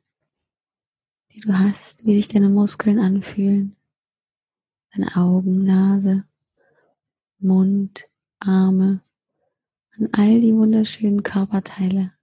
die 1.33 1.41
du 1.41 1.57
hast, 1.57 2.05
wie 2.05 2.15
sich 2.15 2.27
deine 2.27 2.49
Muskeln 2.49 2.99
anfühlen, 2.99 3.75
deine 4.93 5.15
Augen, 5.15 5.63
Nase, 5.65 6.25
Mund, 7.39 8.07
Arme, 8.39 9.01
an 9.97 10.09
all 10.11 10.41
die 10.41 10.53
wunderschönen 10.53 11.23
Körperteile. 11.23 12.13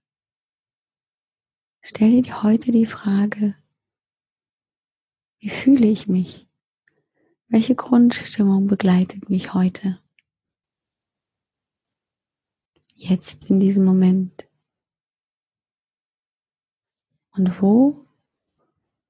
Stell 1.81 2.21
dir 2.21 2.43
heute 2.43 2.71
die 2.71 2.85
Frage, 2.85 3.55
wie 5.39 5.49
fühle 5.49 5.87
ich 5.87 6.07
mich? 6.07 6.47
Welche 7.47 7.75
Grundstimmung 7.75 8.67
begleitet 8.67 9.29
mich 9.29 9.53
heute? 9.53 9.99
Jetzt 12.93 13.49
in 13.49 13.59
diesem 13.59 13.83
Moment. 13.83 14.47
Und 17.31 17.61
wo 17.61 18.05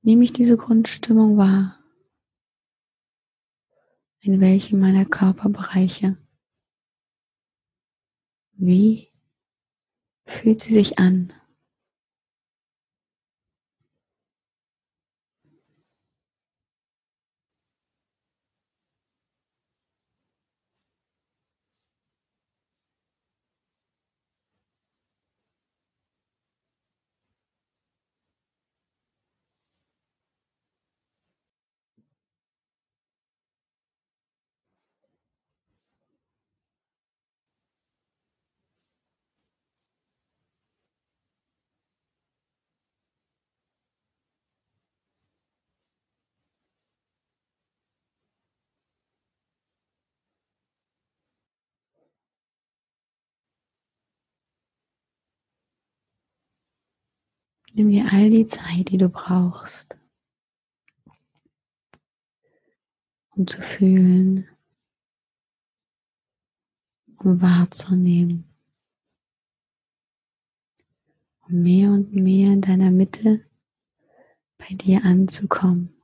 nehme 0.02 0.24
ich 0.24 0.34
diese 0.34 0.58
Grundstimmung 0.58 1.38
wahr? 1.38 1.78
In 4.20 4.40
welchem 4.40 4.80
meiner 4.80 5.06
Körperbereiche? 5.06 6.18
Wie 8.54 9.12
fühlt 10.26 10.62
sie 10.62 10.74
sich 10.74 11.00
an? 11.00 11.34
Nimm 57.74 57.90
dir 57.90 58.12
all 58.12 58.30
die 58.30 58.46
Zeit, 58.46 58.90
die 58.90 58.98
du 58.98 59.08
brauchst, 59.08 59.96
um 63.30 63.48
zu 63.48 63.62
fühlen, 63.62 64.46
um 67.18 67.42
wahrzunehmen, 67.42 68.44
um 71.48 71.62
mehr 71.62 71.92
und 71.92 72.14
mehr 72.14 72.52
in 72.52 72.62
deiner 72.62 72.92
Mitte 72.92 73.46
bei 74.58 74.76
dir 74.76 75.06
anzukommen. 75.06 76.01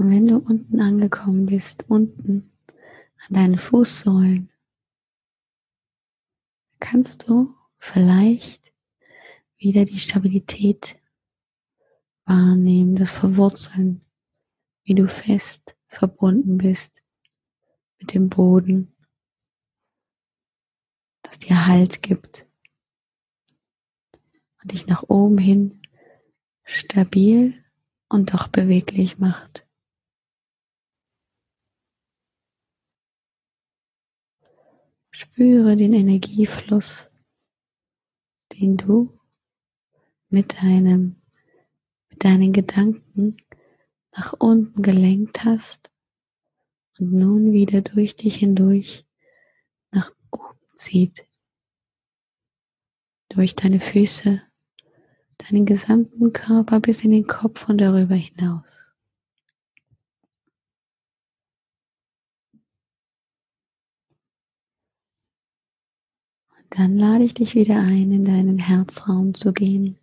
Und 0.00 0.10
wenn 0.10 0.26
du 0.28 0.38
unten 0.38 0.80
angekommen 0.80 1.44
bist, 1.44 1.84
unten 1.90 2.50
an 3.18 3.34
deinen 3.34 3.58
Fußsohlen, 3.58 4.50
kannst 6.78 7.28
du 7.28 7.54
vielleicht 7.76 8.72
wieder 9.58 9.84
die 9.84 9.98
Stabilität 9.98 10.98
wahrnehmen, 12.24 12.94
das 12.94 13.10
Verwurzeln, 13.10 14.00
wie 14.84 14.94
du 14.94 15.06
fest 15.06 15.76
verbunden 15.86 16.56
bist 16.56 17.02
mit 17.98 18.14
dem 18.14 18.30
Boden, 18.30 18.96
das 21.20 21.36
dir 21.36 21.66
Halt 21.66 22.02
gibt 22.02 22.46
und 24.62 24.72
dich 24.72 24.86
nach 24.86 25.02
oben 25.10 25.36
hin 25.36 25.82
stabil 26.64 27.62
und 28.08 28.32
doch 28.32 28.48
beweglich 28.48 29.18
macht. 29.18 29.66
Spüre 35.20 35.76
den 35.76 35.92
Energiefluss, 35.92 37.10
den 38.54 38.78
du 38.78 39.20
mit 40.30 40.62
deinem, 40.62 41.16
mit 42.08 42.24
deinen 42.24 42.54
Gedanken 42.54 43.36
nach 44.16 44.32
unten 44.38 44.80
gelenkt 44.80 45.44
hast 45.44 45.90
und 46.98 47.12
nun 47.12 47.52
wieder 47.52 47.82
durch 47.82 48.16
dich 48.16 48.36
hindurch 48.36 49.04
nach 49.90 50.10
oben 50.30 50.56
zieht. 50.74 51.28
Durch 53.28 53.54
deine 53.54 53.80
Füße, 53.80 54.40
deinen 55.36 55.66
gesamten 55.66 56.32
Körper 56.32 56.80
bis 56.80 57.04
in 57.04 57.10
den 57.10 57.26
Kopf 57.26 57.68
und 57.68 57.76
darüber 57.76 58.14
hinaus. 58.14 58.89
Dann 66.70 66.96
lade 66.96 67.24
ich 67.24 67.34
dich 67.34 67.54
wieder 67.54 67.80
ein, 67.80 68.12
in 68.12 68.24
deinen 68.24 68.58
Herzraum 68.58 69.34
zu 69.34 69.52
gehen. 69.52 69.98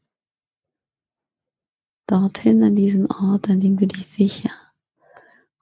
Dorthin 2.08 2.62
an 2.64 2.76
diesen 2.76 3.10
Ort, 3.10 3.50
an 3.50 3.62
dem 3.62 3.78
du 3.78 3.88
dich 3.88 4.08
sicher 4.08 4.52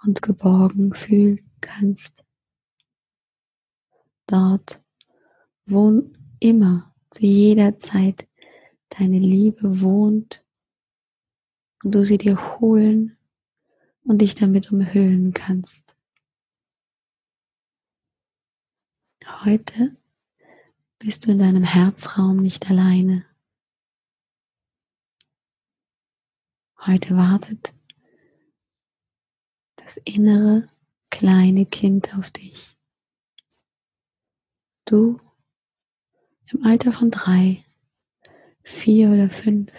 und 0.03 0.21
geborgen 0.21 0.93
fühlen 0.93 1.50
kannst. 1.62 2.24
Dort, 4.27 4.81
wo 5.65 6.03
immer, 6.39 6.93
zu 7.12 7.25
jeder 7.25 7.77
Zeit 7.77 8.27
deine 8.89 9.19
Liebe 9.19 9.81
wohnt 9.81 10.43
und 11.83 11.93
du 11.93 12.03
sie 12.03 12.17
dir 12.17 12.59
holen 12.59 13.17
und 14.03 14.21
dich 14.21 14.35
damit 14.35 14.71
umhüllen 14.71 15.33
kannst. 15.33 15.95
Heute 19.44 19.96
bist 21.05 21.27
du 21.27 21.31
in 21.33 21.37
deinem 21.37 21.63
Herzraum 21.63 22.37
nicht 22.37 22.68
alleine. 22.72 23.27
Heute 26.79 27.15
wartet 27.15 27.75
das 29.75 29.98
innere 29.98 30.68
kleine 31.11 31.68
Kind 31.68 32.18
auf 32.18 32.31
dich. 32.31 32.75
Du 34.85 35.22
im 36.48 36.65
Alter 36.65 36.91
von 36.91 37.11
drei, 37.11 37.63
vier 38.63 39.11
oder 39.11 39.29
fünf. 39.29 39.72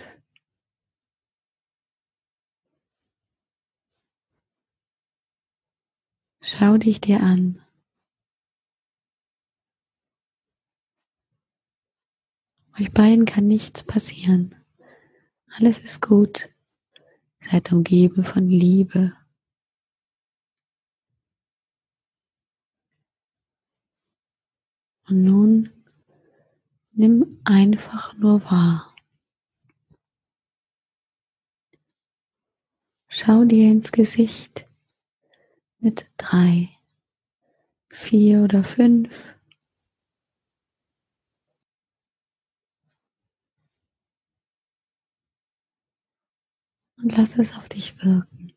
Schau 6.41 6.77
dich 6.77 7.01
dir 7.01 7.21
an. 7.21 7.66
Euch 12.79 12.93
beiden 12.93 13.25
kann 13.25 13.47
nichts 13.47 13.83
passieren. 13.83 14.55
Alles 15.57 15.79
ist 15.79 16.03
gut. 16.03 16.51
Seid 17.39 17.73
umgeben 17.73 18.23
von 18.23 18.49
Liebe. 18.49 19.15
Und 25.09 25.25
nun 25.25 25.71
nimm 26.93 27.41
einfach 27.45 28.15
nur 28.15 28.43
wahr. 28.45 28.95
Schau 33.09 33.45
dir 33.45 33.71
ins 33.71 33.93
Gesicht 33.93 34.67
mit 35.79 36.11
drei, 36.19 36.69
vier 37.89 38.43
oder 38.43 38.65
fünf. 38.65 39.36
Und 47.07 47.17
lass 47.17 47.39
es 47.39 47.57
auf 47.57 47.69
dich 47.69 47.97
wirken. 48.03 48.53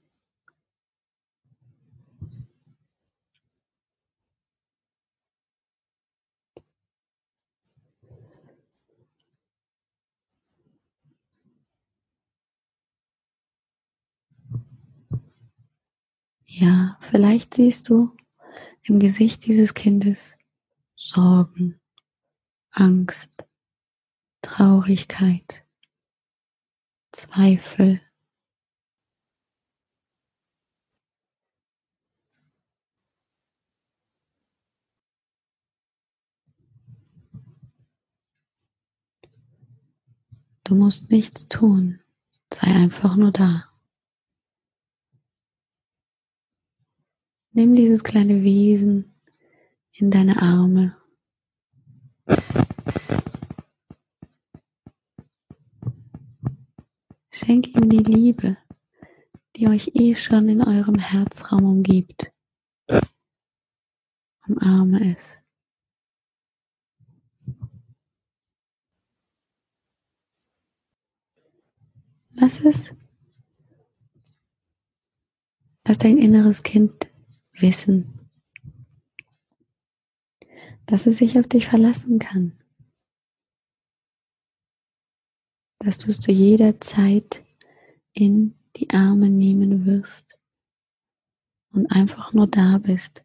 Ja, 16.47 16.97
vielleicht 17.01 17.53
siehst 17.53 17.87
du 17.89 18.17
im 18.81 18.99
Gesicht 18.99 19.45
dieses 19.45 19.75
Kindes 19.75 20.39
Sorgen, 20.95 21.79
Angst, 22.71 23.31
Traurigkeit, 24.41 25.63
Zweifel, 27.11 28.01
Du 40.69 40.75
musst 40.75 41.09
nichts 41.09 41.47
tun, 41.47 41.99
sei 42.53 42.67
einfach 42.67 43.15
nur 43.15 43.31
da. 43.31 43.73
Nimm 47.53 47.73
dieses 47.73 48.03
kleine 48.03 48.43
Wesen 48.43 49.19
in 49.93 50.11
deine 50.11 50.39
Arme. 50.39 50.95
Schenk 57.31 57.69
ihm 57.69 57.89
die 57.89 58.03
Liebe, 58.03 58.55
die 59.55 59.67
euch 59.67 59.89
eh 59.95 60.13
schon 60.13 60.49
in 60.49 60.63
eurem 60.63 60.99
Herzraum 60.99 61.65
umgibt. 61.65 62.31
Umarme 64.47 65.13
es. 65.13 65.39
Lass 72.31 72.59
es. 72.63 72.93
Lass 75.85 75.97
dein 75.97 76.17
inneres 76.17 76.63
Kind 76.63 77.09
wissen, 77.53 78.29
dass 80.85 81.05
es 81.05 81.17
sich 81.17 81.39
auf 81.39 81.47
dich 81.47 81.67
verlassen 81.67 82.19
kann. 82.19 82.57
Dass 85.79 85.97
du 85.97 86.09
es 86.09 86.19
zu 86.19 86.31
jeder 86.31 86.79
Zeit 86.79 87.43
in 88.13 88.55
die 88.75 88.89
Arme 88.91 89.29
nehmen 89.29 89.85
wirst 89.85 90.37
und 91.71 91.91
einfach 91.91 92.33
nur 92.33 92.47
da 92.47 92.77
bist. 92.77 93.23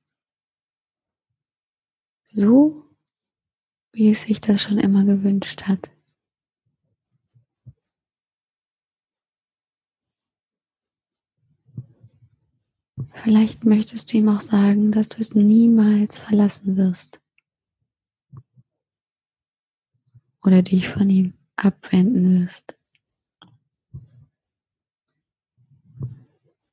So, 2.25 2.85
wie 3.93 4.11
es 4.11 4.23
sich 4.23 4.41
das 4.41 4.63
schon 4.63 4.79
immer 4.79 5.05
gewünscht 5.05 5.63
hat. 5.63 5.94
Vielleicht 13.15 13.65
möchtest 13.65 14.13
du 14.13 14.19
ihm 14.19 14.29
auch 14.29 14.43
sagen, 14.43 14.93
dass 14.93 15.09
du 15.09 15.21
es 15.21 15.35
niemals 15.35 16.19
verlassen 16.19 16.77
wirst. 16.77 17.21
oder 20.45 20.63
dich 20.63 20.89
von 20.89 21.09
ihm 21.11 21.35
abwenden 21.57 22.43
wirst. 22.43 22.77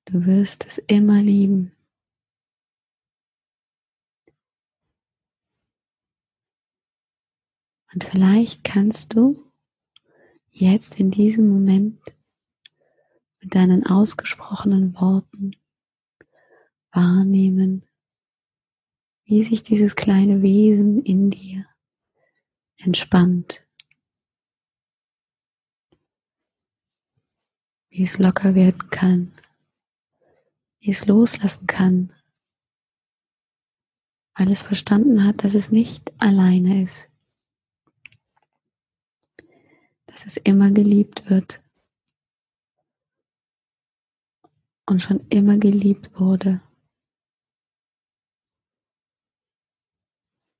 Du 0.06 0.25
wirst 0.25 0.65
es 0.65 0.77
immer 0.77 1.21
lieben. 1.21 1.71
Und 7.93 8.04
vielleicht 8.04 8.63
kannst 8.63 9.13
du 9.13 9.51
jetzt 10.49 10.99
in 10.99 11.12
diesem 11.12 11.47
Moment 11.47 12.01
mit 13.39 13.56
deinen 13.56 13.86
ausgesprochenen 13.86 14.93
Worten 14.95 15.56
wahrnehmen, 16.91 17.88
wie 19.23 19.43
sich 19.43 19.63
dieses 19.63 19.95
kleine 19.95 20.41
Wesen 20.41 21.01
in 21.04 21.30
dir 21.30 21.65
entspannt, 22.77 23.65
wie 27.89 28.04
es 28.04 28.17
locker 28.17 28.56
werden 28.56 28.89
kann, 28.89 29.34
wie 30.80 30.89
es 30.89 31.06
loslassen 31.06 31.67
kann, 31.67 32.13
weil 34.36 34.51
es 34.51 34.62
verstanden 34.62 35.23
hat, 35.23 35.43
dass 35.43 35.54
es 35.54 35.71
nicht 35.71 36.12
alleine 36.19 36.84
ist, 36.84 37.10
dass 40.08 40.25
es 40.25 40.38
immer 40.38 40.71
geliebt 40.71 41.30
wird. 41.30 41.62
Und 44.86 45.01
schon 45.01 45.25
immer 45.30 45.58
geliebt 45.58 46.19
wurde. 46.19 46.60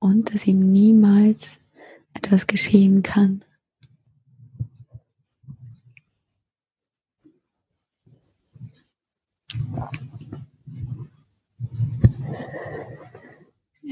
Und 0.02 0.34
dass 0.34 0.48
ihm 0.48 0.72
niemals 0.72 1.60
etwas 2.16 2.48
geschehen 2.48 3.04
kann. 3.04 3.46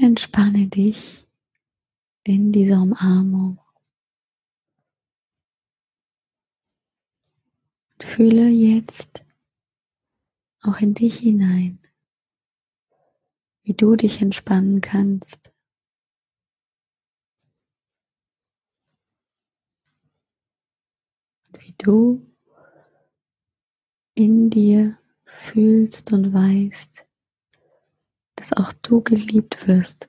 Entspanne 0.02 0.66
dich 0.66 1.24
in 2.24 2.50
dieser 2.50 2.82
Umarmung. 2.82 3.60
Fühle 8.00 8.48
jetzt 8.48 9.24
auch 10.62 10.80
in 10.80 10.94
dich 10.94 11.18
hinein, 11.18 11.78
wie 13.62 13.74
du 13.74 13.94
dich 13.94 14.20
entspannen 14.20 14.80
kannst. 14.80 15.52
Und 21.48 21.60
wie 21.62 21.69
du 21.82 22.26
in 24.14 24.50
dir 24.50 24.98
fühlst 25.24 26.12
und 26.12 26.32
weißt, 26.32 27.06
dass 28.36 28.52
auch 28.52 28.72
du 28.72 29.02
geliebt 29.02 29.66
wirst 29.66 30.08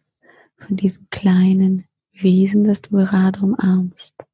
von 0.57 0.75
diesem 0.75 1.09
kleinen 1.09 1.87
Wesen, 2.11 2.63
das 2.63 2.81
du 2.81 2.97
gerade 2.97 3.39
umarmst, 3.41 4.25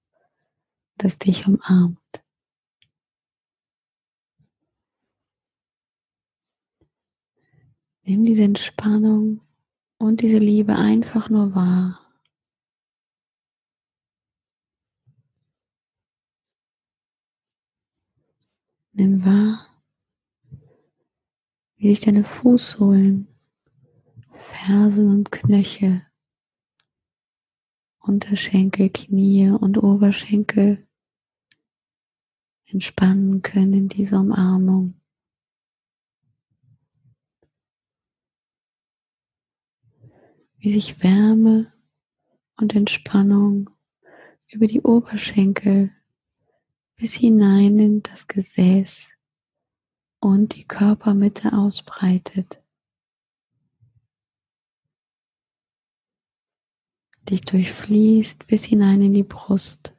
das 0.98 1.20
dich 1.20 1.48
umarmt. 1.48 2.00
Nimm 8.04 8.24
diese 8.24 8.44
Entspannung 8.44 9.42
und 9.98 10.22
diese 10.22 10.38
Liebe 10.38 10.76
einfach 10.76 11.30
nur 11.30 11.54
wahr. 11.54 12.07
Nimm 19.00 19.24
wahr, 19.24 19.68
wie 21.76 21.90
sich 21.90 22.00
deine 22.00 22.24
Fußsohlen, 22.24 23.28
Fersen 24.34 25.12
und 25.12 25.32
Knöchel, 25.32 26.02
Unterschenkel, 28.00 28.90
Knie 28.90 29.52
und 29.52 29.78
Oberschenkel 29.78 30.88
entspannen 32.66 33.44
können 33.44 33.74
in 33.74 33.88
dieser 33.88 34.20
Umarmung. 34.20 35.00
wie 40.58 40.72
sich 40.72 41.04
Wärme 41.04 41.72
und 42.60 42.76
Entspannung 42.76 43.70
über 44.50 44.66
die 44.66 44.82
Oberschenkel 44.82 45.92
bis 46.98 47.14
hinein 47.14 47.78
in 47.78 48.04
das 48.04 48.28
Gesäß 48.28 49.16
und 50.20 50.56
die 50.56 50.66
Körpermitte 50.66 51.54
ausbreitet. 51.54 52.62
Dich 57.30 57.42
durchfließt 57.42 58.48
bis 58.48 58.66
hinein 58.66 59.02
in 59.02 59.14
die 59.14 59.24
Brust, 59.24 59.94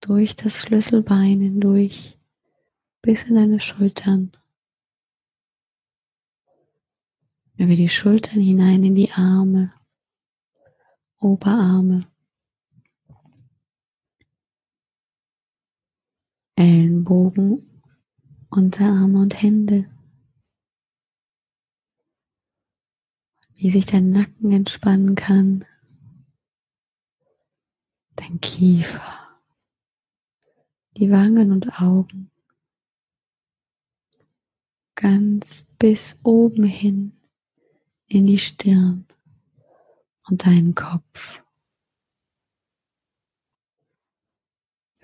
durch 0.00 0.36
das 0.36 0.60
Schlüsselbein 0.60 1.40
hindurch 1.40 2.18
bis 3.00 3.22
in 3.22 3.36
deine 3.36 3.60
Schultern. 3.60 4.32
Über 7.56 7.76
die 7.76 7.88
Schultern 7.88 8.40
hinein 8.40 8.82
in 8.84 8.94
die 8.94 9.12
Arme, 9.12 9.72
Oberarme, 11.18 12.12
Ellenbogen, 16.56 17.82
Unterarme 18.50 19.20
und 19.20 19.42
Hände. 19.42 19.90
Wie 23.56 23.70
sich 23.70 23.86
dein 23.86 24.10
Nacken 24.10 24.52
entspannen 24.52 25.14
kann, 25.14 25.64
dein 28.16 28.40
Kiefer, 28.40 29.40
die 30.96 31.10
Wangen 31.10 31.52
und 31.52 31.80
Augen, 31.80 32.30
ganz 34.94 35.62
bis 35.78 36.18
oben 36.22 36.64
hin 36.64 37.20
in 38.06 38.26
die 38.26 38.38
Stirn 38.38 39.06
und 40.28 40.46
deinen 40.46 40.74
Kopf. 40.74 41.44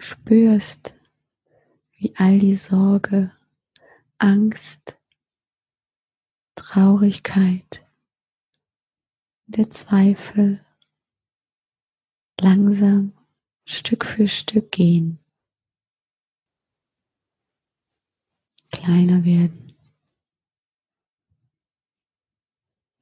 spürst, 0.00 0.94
wie 2.00 2.14
all 2.16 2.38
die 2.38 2.54
Sorge, 2.54 3.30
Angst, 4.18 4.98
Traurigkeit, 6.56 7.86
der 9.46 9.70
Zweifel 9.70 10.64
langsam 12.40 13.12
Stück 13.64 14.04
für 14.04 14.26
Stück 14.26 14.72
gehen, 14.72 15.18
kleiner 18.72 19.24
werden. 19.24 19.70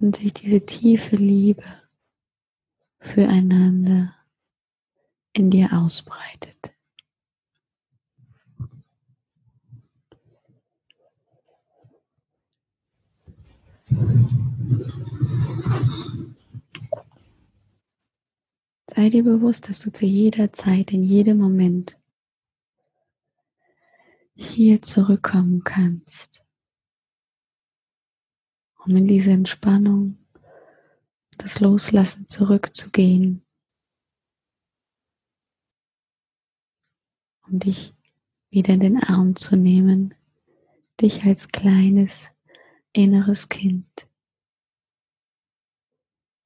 und 0.00 0.16
sich 0.16 0.32
diese 0.32 0.64
tiefe 0.64 1.16
Liebe 1.16 1.64
füreinander 3.00 4.14
in 5.32 5.50
dir 5.50 5.72
ausbreitet. 5.72 6.77
Sei 18.87 19.11
dir 19.11 19.24
bewusst, 19.24 19.68
dass 19.68 19.80
du 19.80 19.92
zu 19.92 20.04
jeder 20.04 20.52
Zeit, 20.52 20.92
in 20.92 21.02
jedem 21.02 21.38
Moment 21.38 21.98
hier 24.34 24.82
zurückkommen 24.82 25.62
kannst 25.64 26.42
um 28.88 28.96
in 28.96 29.06
diese 29.06 29.32
Entspannung, 29.32 30.16
das 31.37 31.61
Loslassen 31.61 32.26
zurückzugehen, 32.26 33.44
um 37.46 37.58
dich 37.58 37.94
wieder 38.48 38.74
in 38.74 38.80
den 38.80 39.02
Arm 39.02 39.37
zu 39.37 39.56
nehmen, 39.56 40.14
dich 41.00 41.24
als 41.24 41.48
kleines 41.48 42.30
inneres 42.98 43.48
Kind, 43.48 44.08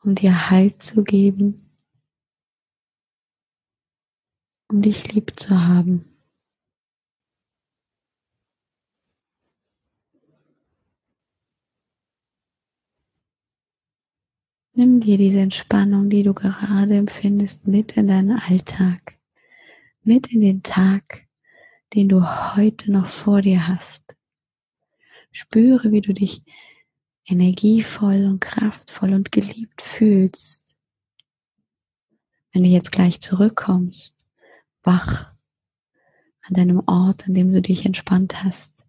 um 0.04 0.14
dir 0.14 0.50
Halt 0.50 0.82
zu 0.82 1.02
geben, 1.02 1.70
um 4.70 4.82
dich 4.82 5.12
lieb 5.14 5.38
zu 5.40 5.66
haben. 5.66 6.04
Nimm 14.74 15.00
dir 15.00 15.16
diese 15.18 15.40
Entspannung, 15.40 16.10
die 16.10 16.22
du 16.22 16.34
gerade 16.34 16.96
empfindest, 16.96 17.66
mit 17.66 17.96
in 17.96 18.08
deinen 18.08 18.38
Alltag, 18.38 19.18
mit 20.02 20.32
in 20.32 20.40
den 20.40 20.62
Tag, 20.62 21.26
den 21.94 22.08
du 22.08 22.22
heute 22.56 22.90
noch 22.90 23.06
vor 23.06 23.42
dir 23.42 23.68
hast. 23.68 24.02
Spüre, 25.32 25.92
wie 25.92 26.02
du 26.02 26.12
dich 26.12 26.42
energievoll 27.26 28.26
und 28.26 28.40
kraftvoll 28.40 29.14
und 29.14 29.32
geliebt 29.32 29.80
fühlst. 29.80 30.76
Wenn 32.52 32.64
du 32.64 32.68
jetzt 32.68 32.92
gleich 32.92 33.20
zurückkommst, 33.20 34.14
wach 34.82 35.32
an 36.42 36.54
deinem 36.54 36.82
Ort, 36.86 37.26
an 37.26 37.34
dem 37.34 37.52
du 37.52 37.62
dich 37.62 37.86
entspannt 37.86 38.42
hast, 38.44 38.84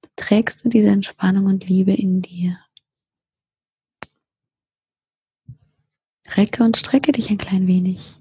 dann 0.00 0.10
trägst 0.16 0.64
du 0.64 0.68
diese 0.68 0.90
Entspannung 0.90 1.46
und 1.46 1.68
Liebe 1.68 1.92
in 1.92 2.22
dir. 2.22 2.58
Recke 6.34 6.64
und 6.64 6.76
strecke 6.76 7.12
dich 7.12 7.30
ein 7.30 7.38
klein 7.38 7.66
wenig. 7.68 8.20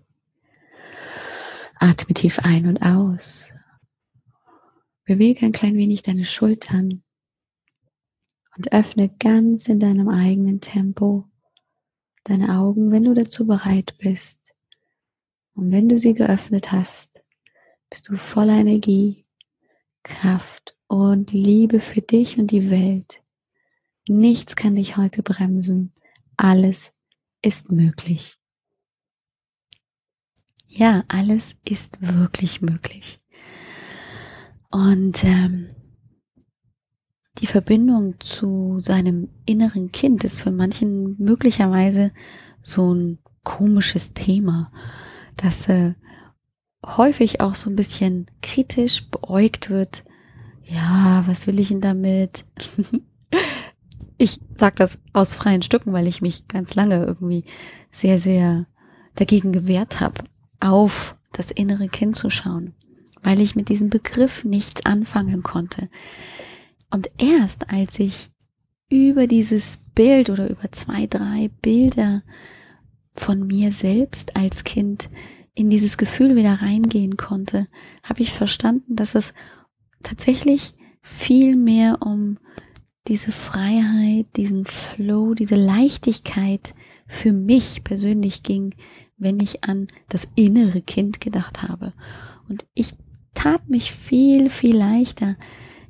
Atme 1.80 2.14
tief 2.14 2.40
ein 2.40 2.68
und 2.68 2.82
aus. 2.82 3.52
Bewege 5.06 5.46
ein 5.46 5.52
klein 5.52 5.76
wenig 5.76 6.04
deine 6.04 6.26
Schultern 6.26 7.04
und 8.58 8.72
öffne 8.72 9.10
ganz 9.10 9.68
in 9.68 9.80
deinem 9.80 10.10
eigenen 10.10 10.62
Tempo 10.62 11.26
deine 12.24 12.58
Augen, 12.58 12.92
wenn 12.92 13.04
du 13.04 13.14
dazu 13.14 13.46
bereit 13.46 13.96
bist. 14.00 14.54
Und 15.54 15.72
wenn 15.72 15.88
du 15.88 15.98
sie 15.98 16.14
geöffnet 16.14 16.72
hast, 16.72 17.24
bist 17.90 18.10
du 18.10 18.18
voller 18.18 18.56
Energie, 18.56 19.26
Kraft 20.04 20.76
und 20.88 21.32
Liebe 21.32 21.80
für 21.80 22.02
dich 22.02 22.38
und 22.38 22.52
die 22.52 22.70
Welt. 22.70 23.24
Nichts 24.08 24.56
kann 24.56 24.76
dich 24.76 24.98
heute 24.98 25.24
bremsen. 25.24 25.94
Alles 26.38 26.94
ist 27.42 27.72
möglich. 27.72 28.38
Ja, 30.68 31.04
alles 31.08 31.56
ist 31.64 31.98
wirklich 32.02 32.62
möglich. 32.62 33.20
Und 34.72 35.24
ähm, 35.24 35.75
die 37.40 37.48
Verbindung 37.48 38.16
zu 38.20 38.80
seinem 38.82 39.30
inneren 39.46 39.92
Kind 39.92 40.24
ist 40.24 40.42
für 40.42 40.52
manchen 40.52 41.16
möglicherweise 41.18 42.12
so 42.62 42.94
ein 42.94 43.20
komisches 43.44 44.14
Thema, 44.14 44.72
das 45.36 45.68
äh, 45.68 45.94
häufig 46.86 47.42
auch 47.42 47.56
so 47.56 47.70
ein 47.70 47.76
bisschen 47.76 48.26
kritisch 48.42 49.10
beäugt 49.10 49.70
wird. 49.70 50.04
Ja, 50.64 51.24
was 51.28 51.46
will 51.46 51.60
ich 51.60 51.70
denn 51.70 51.82
damit? 51.82 52.46
ich 54.18 54.40
sage 54.56 54.76
das 54.78 55.00
aus 55.14 55.36
freien 55.36 55.62
Stücken, 55.62 55.94
weil 55.94 56.08
ich 56.08 56.22
mich 56.22 56.48
ganz 56.48 56.76
lange 56.76 57.06
irgendwie 57.06 57.44
sehr, 57.92 58.20
sehr 58.20 58.66
dagegen 59.16 59.52
gewehrt 59.52 60.00
habe, 60.00 60.24
auf 60.60 61.16
das 61.32 61.52
innere 61.52 61.88
Kind 61.88 62.16
zu 62.16 62.30
schauen, 62.30 62.74
weil 63.24 63.42
ich 63.42 63.56
mit 63.56 63.70
diesem 63.70 63.90
Begriff 63.90 64.44
nichts 64.44 64.86
anfangen 64.86 65.44
konnte. 65.44 65.90
Und 66.90 67.10
erst 67.18 67.70
als 67.70 68.00
ich 68.00 68.30
über 68.90 69.28
dieses 69.28 69.78
Bild 69.96 70.30
oder 70.30 70.50
über 70.50 70.72
zwei, 70.72 71.08
drei 71.08 71.50
Bilder 71.62 72.24
von 73.14 73.48
mir 73.48 73.74
selbst 73.74 74.36
als 74.36 74.64
Kind 74.64 75.10
in 75.54 75.70
dieses 75.70 75.98
Gefühl 75.98 76.36
wieder 76.36 76.62
reingehen 76.62 77.18
konnte, 77.18 77.68
habe 78.04 78.22
ich 78.22 78.34
verstanden, 78.34 78.96
dass 78.96 79.16
es 79.16 79.34
tatsächlich 80.04 80.74
viel 81.02 81.56
mehr 81.56 82.02
um 82.02 82.38
diese 83.08 83.32
Freiheit, 83.32 84.26
diesen 84.36 84.66
Flow, 84.66 85.34
diese 85.34 85.56
Leichtigkeit 85.56 86.74
für 87.08 87.32
mich 87.32 87.84
persönlich 87.84 88.44
ging, 88.44 88.76
wenn 89.18 89.40
ich 89.40 89.64
an 89.64 89.88
das 90.10 90.28
innere 90.36 90.82
Kind 90.82 91.22
gedacht 91.22 91.64
habe. 91.64 91.94
Und 92.50 92.66
ich 92.74 92.94
tat 93.34 93.70
mich 93.70 93.92
viel, 93.92 94.50
viel 94.50 94.76
leichter, 94.76 95.38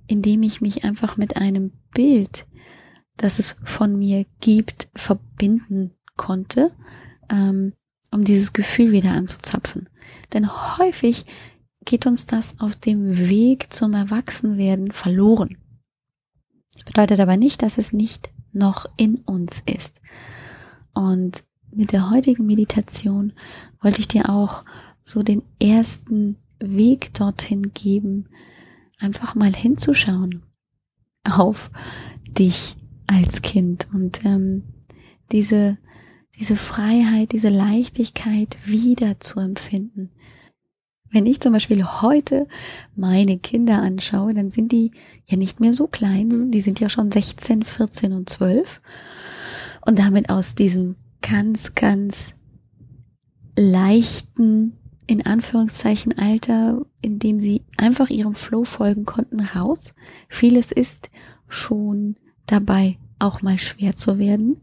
indem 0.08 0.44
ich 0.44 0.62
mich 0.62 0.84
einfach 0.84 1.18
mit 1.18 1.38
einem 1.38 1.72
Bild, 1.94 2.46
das 3.18 3.40
es 3.40 3.58
von 3.64 3.98
mir 3.98 4.26
gibt, 4.42 4.90
verbinden 4.96 5.92
konnte, 6.18 6.72
ähm, 7.30 7.74
um 8.12 8.24
dieses 8.24 8.54
Gefühl 8.54 8.92
wieder 8.92 9.12
anzuzapfen. 9.12 9.90
Denn 10.34 10.50
häufig 10.78 11.26
geht 11.84 12.06
uns 12.06 12.26
das 12.26 12.60
auf 12.60 12.76
dem 12.76 13.30
Weg 13.30 13.72
zum 13.72 13.94
Erwachsenwerden 13.94 14.92
verloren. 14.92 15.58
Das 16.74 16.84
bedeutet 16.86 17.20
aber 17.20 17.38
nicht, 17.38 17.62
dass 17.62 17.78
es 17.78 17.94
nicht 17.94 18.30
noch 18.52 18.86
in 18.98 19.18
uns 19.18 19.62
ist. 19.66 20.02
Und 20.94 21.44
mit 21.72 21.92
der 21.92 22.10
heutigen 22.10 22.46
Meditation 22.46 23.34
wollte 23.82 24.00
ich 24.00 24.08
dir 24.08 24.30
auch 24.30 24.64
so 25.04 25.24
den 25.24 25.44
ersten 25.62 26.38
Weg 26.60 27.14
dorthin 27.14 27.74
geben, 27.74 28.30
einfach 29.00 29.36
mal 29.36 29.54
hinzuschauen 29.54 30.44
auf 31.24 31.72
dich 32.28 32.76
als 33.08 33.42
Kind. 33.42 33.88
Und 33.94 34.26
ähm, 34.26 34.64
diese 35.32 35.78
diese 36.38 36.56
Freiheit, 36.56 37.32
diese 37.32 37.50
Leichtigkeit 37.50 38.58
wieder 38.66 39.20
zu 39.20 39.40
empfinden, 39.40 40.12
wenn 41.12 41.26
ich 41.26 41.40
zum 41.40 41.54
Beispiel 41.54 41.84
heute 42.02 42.46
meine 42.96 43.38
Kinder 43.38 43.82
anschaue, 43.82 44.34
dann 44.34 44.52
sind 44.52 44.74
die 44.74 44.92
ja 45.26 45.38
nicht 45.38 45.62
mehr 45.62 45.72
so 45.72 45.88
klein, 45.88 46.52
die 46.52 46.60
sind 46.60 46.82
ja 46.82 46.90
schon 46.90 47.10
16, 47.10 47.64
14 47.64 48.12
und 48.12 48.30
12 48.30 48.82
und 49.86 49.98
damit 49.98 50.30
aus 50.30 50.56
diesem 50.56 50.98
ganz, 51.22 51.74
ganz 51.74 52.34
leichten, 53.56 54.74
in 55.08 55.26
Anführungszeichen 55.26 56.18
Alter, 56.18 56.82
in 57.02 57.20
dem 57.20 57.40
sie 57.40 57.64
einfach 57.78 58.10
ihrem 58.10 58.36
Flow 58.36 58.64
folgen 58.64 59.06
konnten, 59.06 59.40
raus. 59.40 59.94
Vieles 60.28 60.72
ist 60.72 61.10
schon 61.48 62.16
dabei, 62.48 62.98
auch 63.20 63.42
mal 63.42 63.58
schwer 63.58 63.96
zu 63.96 64.20
werden, 64.20 64.62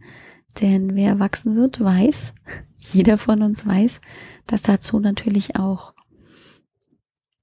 denn 0.60 0.94
wer 0.94 1.10
erwachsen 1.10 1.56
wird, 1.56 1.80
weiß, 1.80 2.34
jeder 2.78 3.18
von 3.18 3.42
uns 3.42 3.66
weiß, 3.66 4.00
dass 4.46 4.62
dazu 4.62 4.98
natürlich 4.98 5.56
auch 5.56 5.94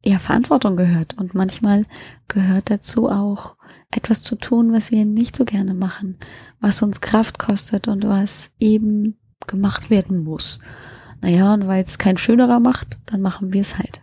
ja, 0.03 0.19
Verantwortung 0.19 0.77
gehört. 0.77 1.17
Und 1.17 1.33
manchmal 1.33 1.85
gehört 2.27 2.69
dazu 2.69 3.09
auch 3.09 3.55
etwas 3.91 4.23
zu 4.23 4.35
tun, 4.35 4.71
was 4.71 4.91
wir 4.91 5.05
nicht 5.05 5.35
so 5.35 5.45
gerne 5.45 5.73
machen, 5.73 6.17
was 6.59 6.81
uns 6.81 7.01
Kraft 7.01 7.39
kostet 7.39 7.87
und 7.87 8.05
was 8.05 8.51
eben 8.59 9.17
gemacht 9.47 9.89
werden 9.89 10.23
muss. 10.23 10.59
Naja, 11.21 11.53
und 11.53 11.67
weil 11.67 11.83
es 11.83 11.97
kein 11.97 12.17
schönerer 12.17 12.59
macht, 12.59 12.97
dann 13.05 13.21
machen 13.21 13.53
wir 13.53 13.61
es 13.61 13.77
halt. 13.77 14.01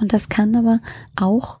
Und 0.00 0.12
das 0.12 0.28
kann 0.28 0.56
aber 0.56 0.80
auch 1.16 1.60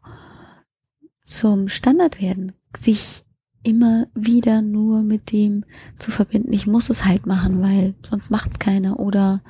zum 1.22 1.68
Standard 1.68 2.20
werden, 2.20 2.52
sich 2.78 3.24
immer 3.62 4.06
wieder 4.14 4.62
nur 4.62 5.02
mit 5.02 5.32
dem 5.32 5.64
zu 5.98 6.10
verbinden, 6.10 6.52
ich 6.52 6.66
muss 6.66 6.88
es 6.88 7.04
halt 7.04 7.26
machen, 7.26 7.60
weil 7.60 7.94
sonst 8.02 8.30
macht 8.30 8.52
es 8.52 8.58
keiner 8.58 8.98
oder 8.98 9.42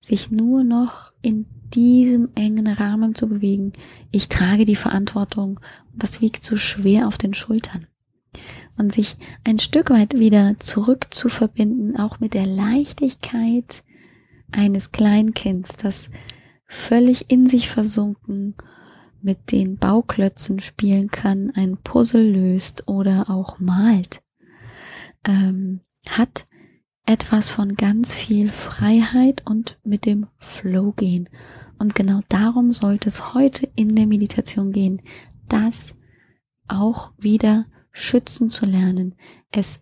sich 0.00 0.30
nur 0.30 0.62
noch 0.62 1.12
in 1.22 1.46
diesem 1.74 2.28
engen 2.34 2.66
Rahmen 2.66 3.14
zu 3.14 3.28
bewegen. 3.28 3.72
Ich 4.10 4.28
trage 4.28 4.64
die 4.64 4.76
Verantwortung 4.76 5.60
und 5.92 6.02
das 6.02 6.20
wiegt 6.20 6.44
so 6.44 6.56
schwer 6.56 7.06
auf 7.06 7.18
den 7.18 7.34
Schultern. 7.34 7.86
Und 8.76 8.92
sich 8.92 9.16
ein 9.44 9.58
Stück 9.58 9.90
weit 9.90 10.14
wieder 10.18 10.58
zurück 10.60 11.08
zu 11.10 11.28
verbinden, 11.28 11.96
auch 11.96 12.20
mit 12.20 12.34
der 12.34 12.46
Leichtigkeit 12.46 13.82
eines 14.52 14.92
Kleinkinds, 14.92 15.76
das 15.76 16.10
völlig 16.66 17.30
in 17.30 17.46
sich 17.46 17.68
versunken 17.68 18.54
mit 19.20 19.50
den 19.52 19.78
Bauklötzen 19.78 20.60
spielen 20.60 21.10
kann, 21.10 21.50
ein 21.54 21.76
Puzzle 21.78 22.30
löst 22.30 22.86
oder 22.86 23.30
auch 23.30 23.58
malt, 23.58 24.22
ähm, 25.24 25.80
hat 26.08 26.46
etwas 27.04 27.50
von 27.50 27.74
ganz 27.74 28.14
viel 28.14 28.50
Freiheit 28.50 29.42
und 29.46 29.78
mit 29.82 30.04
dem 30.04 30.26
Flow 30.36 30.92
gehen. 30.92 31.28
Und 31.78 31.94
genau 31.94 32.20
darum 32.28 32.70
sollte 32.70 33.08
es 33.08 33.34
heute 33.34 33.68
in 33.76 33.96
der 33.96 34.06
Meditation 34.06 34.72
gehen, 34.72 35.00
das 35.48 35.94
auch 36.66 37.12
wieder 37.16 37.66
schützen 37.98 38.48
zu 38.48 38.64
lernen, 38.64 39.14
es 39.50 39.80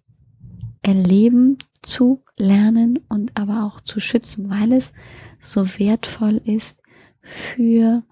erleben 0.83 1.59
zu 1.83 2.23
lernen 2.39 2.99
und 3.09 3.37
aber 3.37 3.65
auch 3.65 3.81
zu 3.81 4.01
schützen, 4.01 4.49
weil 4.49 4.73
es 4.73 4.93
so 5.41 5.67
wertvoll 5.79 6.41
ist 6.45 6.81
für 7.21 8.05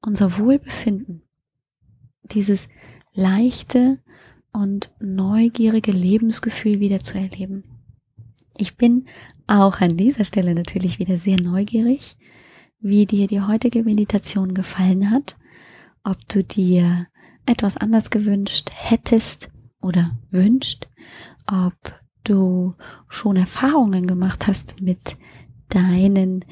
unser 0.00 0.38
Wohlbefinden. 0.38 1.22
Dieses 2.22 2.68
leichte 3.12 3.98
und 4.52 4.92
neugierige 5.00 5.92
Lebensgefühl 5.92 6.80
wieder 6.80 7.00
zu 7.00 7.18
erleben. 7.18 7.64
Ich 8.56 8.76
bin 8.76 9.06
auch 9.46 9.80
an 9.80 9.96
dieser 9.96 10.24
Stelle 10.24 10.54
natürlich 10.54 10.98
wieder 10.98 11.18
sehr 11.18 11.40
neugierig, 11.40 12.16
wie 12.80 13.06
dir 13.06 13.26
die 13.26 13.40
heutige 13.40 13.82
Meditation 13.82 14.54
gefallen 14.54 15.10
hat, 15.10 15.36
ob 16.04 16.26
du 16.28 16.44
dir 16.44 17.08
etwas 17.48 17.76
anders 17.76 18.10
gewünscht 18.10 18.70
hättest 18.74 19.50
oder 19.80 20.18
wünscht, 20.30 20.88
ob 21.46 21.74
du 22.24 22.74
schon 23.08 23.36
Erfahrungen 23.36 24.06
gemacht 24.06 24.46
hast 24.46 24.80
mit 24.80 25.16
deinen 25.70 26.44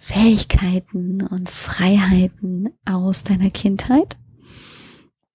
Fähigkeiten 0.00 1.22
und 1.26 1.48
Freiheiten 1.48 2.70
aus 2.84 3.24
deiner 3.24 3.50
Kindheit. 3.50 4.16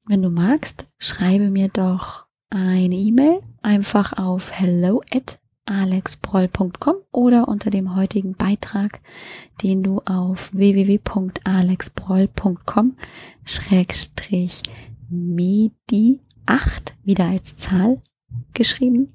Wenn 0.08 0.22
du 0.22 0.30
magst, 0.30 0.86
schreibe 0.98 1.50
mir 1.50 1.68
doch 1.68 2.26
eine 2.50 2.96
E-Mail 2.96 3.41
einfach 3.62 4.13
auf 4.13 4.52
hello 4.52 5.02
at 5.13 5.39
alexbroll.com 5.65 6.95
oder 7.12 7.47
unter 7.47 7.69
dem 7.69 7.95
heutigen 7.95 8.34
Beitrag, 8.34 8.99
den 9.63 9.84
du 9.84 10.01
auf 10.06 10.54
www.alexbroll.com 10.54 12.97
schrägstrich 13.43 14.63
medi 15.10 16.19
8 16.45 16.95
wieder 17.04 17.25
als 17.25 17.56
Zahl 17.56 18.01
geschrieben 18.54 19.13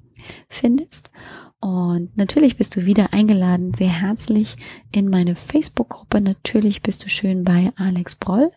findest. 0.49 1.11
Und 1.59 2.17
natürlich 2.17 2.57
bist 2.57 2.75
du 2.75 2.85
wieder 2.85 3.13
eingeladen, 3.13 3.73
sehr 3.75 4.01
herzlich 4.01 4.57
in 4.91 5.09
meine 5.09 5.35
Facebook-Gruppe. 5.35 6.19
Natürlich 6.19 6.81
bist 6.81 7.05
du 7.05 7.09
schön 7.09 7.43
bei 7.43 7.71
Alex 7.75 8.15
Broll. 8.15 8.51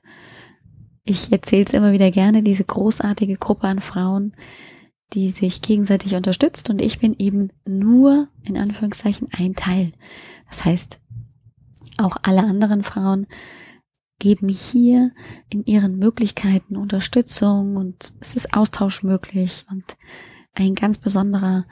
Ich 1.04 1.30
erzähle 1.30 1.64
es 1.66 1.74
immer 1.74 1.92
wieder 1.92 2.10
gerne, 2.10 2.42
diese 2.42 2.64
großartige 2.64 3.36
Gruppe 3.36 3.68
an 3.68 3.80
Frauen, 3.80 4.32
die 5.14 5.30
sich 5.30 5.62
gegenseitig 5.62 6.14
unterstützt 6.14 6.70
und 6.70 6.82
ich 6.82 6.98
bin 6.98 7.14
eben 7.18 7.50
nur 7.64 8.28
in 8.42 8.56
Anführungszeichen 8.56 9.28
ein 9.32 9.54
Teil. 9.54 9.92
Das 10.48 10.64
heißt, 10.64 11.00
auch 11.98 12.16
alle 12.22 12.42
anderen 12.42 12.82
Frauen 12.82 13.26
geben 14.18 14.48
hier 14.48 15.12
in 15.50 15.64
ihren 15.64 15.98
Möglichkeiten 15.98 16.76
Unterstützung 16.76 17.76
und 17.76 18.12
es 18.20 18.34
ist 18.34 18.54
Austausch 18.54 19.02
möglich 19.02 19.64
und 19.70 19.84
ein 20.54 20.74
ganz 20.74 20.98
besonderer 20.98 21.64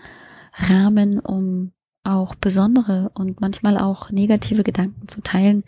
Rahmen, 0.54 1.18
um 1.18 1.72
auch 2.04 2.34
besondere 2.34 3.10
und 3.14 3.40
manchmal 3.40 3.78
auch 3.78 4.10
negative 4.10 4.64
Gedanken 4.64 5.08
zu 5.08 5.20
teilen, 5.22 5.64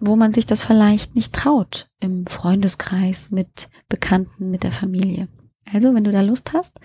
wo 0.00 0.16
man 0.16 0.32
sich 0.32 0.46
das 0.46 0.62
vielleicht 0.62 1.14
nicht 1.14 1.32
traut 1.32 1.88
im 2.00 2.26
Freundeskreis, 2.26 3.30
mit 3.30 3.68
Bekannten, 3.88 4.50
mit 4.50 4.62
der 4.64 4.72
Familie. 4.72 5.28
Also, 5.72 5.94
wenn 5.94 6.04
du 6.04 6.12
da 6.12 6.20
Lust 6.22 6.52
hast, 6.52 6.80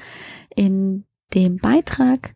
in 0.55 1.05
dem 1.33 1.57
Beitrag 1.57 2.35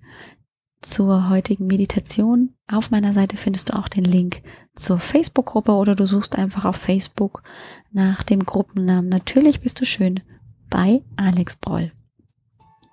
zur 0.82 1.30
heutigen 1.30 1.68
Meditation 1.68 2.54
auf 2.68 2.92
meiner 2.92 3.14
Seite 3.14 3.38
findest 3.38 3.70
du 3.70 3.78
auch 3.78 3.88
den 3.88 4.06
Link 4.06 4.42
zur 4.76 5.00
Facebook-Gruppe 5.00 5.72
oder 5.72 5.96
du 5.96 6.06
suchst 6.06 6.38
einfach 6.38 6.66
auf 6.66 6.76
Facebook 6.76 7.44
nach 7.92 8.24
dem 8.24 8.46
Gruppennamen 8.46 9.10
Natürlich 9.10 9.62
bist 9.62 9.82
du 9.82 9.86
schön 9.86 10.22
bei 10.70 11.02
Alex 11.16 11.56
Broll. 11.56 11.92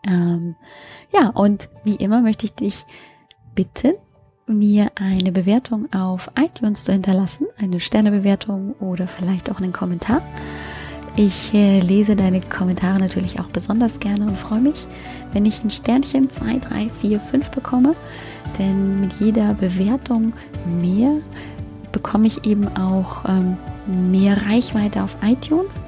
Ähm, 0.06 0.56
ja, 1.12 1.28
und 1.28 1.68
wie 1.84 1.96
immer 1.96 2.20
möchte 2.20 2.46
ich 2.46 2.54
dich 2.54 2.86
bitten, 3.54 3.92
mir 4.46 4.92
eine 4.96 5.32
Bewertung 5.32 5.92
auf 5.92 6.30
iTunes 6.38 6.84
zu 6.84 6.92
hinterlassen, 6.92 7.46
eine 7.56 7.80
Sternebewertung 7.80 8.74
oder 8.74 9.08
vielleicht 9.08 9.50
auch 9.50 9.60
einen 9.60 9.72
Kommentar. 9.72 10.22
Ich 11.16 11.54
äh, 11.54 11.78
lese 11.78 12.16
deine 12.16 12.40
Kommentare 12.40 12.98
natürlich 12.98 13.38
auch 13.38 13.46
besonders 13.46 14.00
gerne 14.00 14.26
und 14.26 14.36
freue 14.36 14.60
mich, 14.60 14.88
wenn 15.32 15.46
ich 15.46 15.62
ein 15.62 15.70
Sternchen 15.70 16.28
2, 16.28 16.58
3, 16.58 16.88
4, 16.88 17.20
5 17.20 17.50
bekomme. 17.50 17.94
Denn 18.58 19.00
mit 19.00 19.20
jeder 19.20 19.54
Bewertung 19.54 20.32
mehr 20.66 21.12
bekomme 21.92 22.26
ich 22.26 22.44
eben 22.46 22.66
auch 22.76 23.24
ähm, 23.28 23.56
mehr 24.10 24.44
Reichweite 24.48 25.04
auf 25.04 25.16
iTunes, 25.22 25.84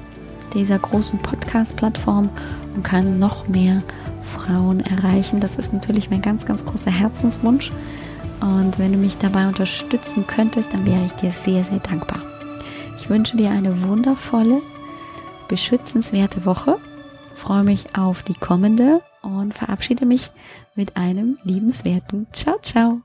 dieser 0.53 0.79
großen 0.79 1.19
Podcast-Plattform 1.19 2.29
und 2.75 2.83
kann 2.85 3.19
noch 3.19 3.49
mehr 3.49 3.83
Frauen 4.21 4.79
erreichen. 4.79 5.41
Das 5.41 5.57
ist 5.57 5.73
natürlich 5.73 6.09
mein 6.09 6.21
ganz, 6.21 6.45
ganz 6.45 6.65
großer 6.65 6.91
Herzenswunsch. 6.91 7.73
Und 8.39 8.79
wenn 8.79 8.93
du 8.93 8.97
mich 8.97 9.17
dabei 9.17 9.45
unterstützen 9.47 10.25
könntest, 10.25 10.73
dann 10.73 10.85
wäre 10.85 11.05
ich 11.05 11.13
dir 11.13 11.31
sehr, 11.31 11.65
sehr 11.65 11.79
dankbar. 11.79 12.21
Ich 12.97 13.09
wünsche 13.09 13.35
dir 13.35 13.51
eine 13.51 13.83
wundervolle 13.83 14.61
beschützenswerte 15.47 16.45
Woche. 16.45 16.77
Freue 17.33 17.63
mich 17.63 17.97
auf 17.97 18.23
die 18.23 18.33
kommende 18.33 19.01
und 19.21 19.53
verabschiede 19.53 20.05
mich 20.05 20.31
mit 20.75 20.97
einem 20.97 21.37
liebenswerten 21.43 22.27
Ciao, 22.33 22.59
ciao. 22.61 23.01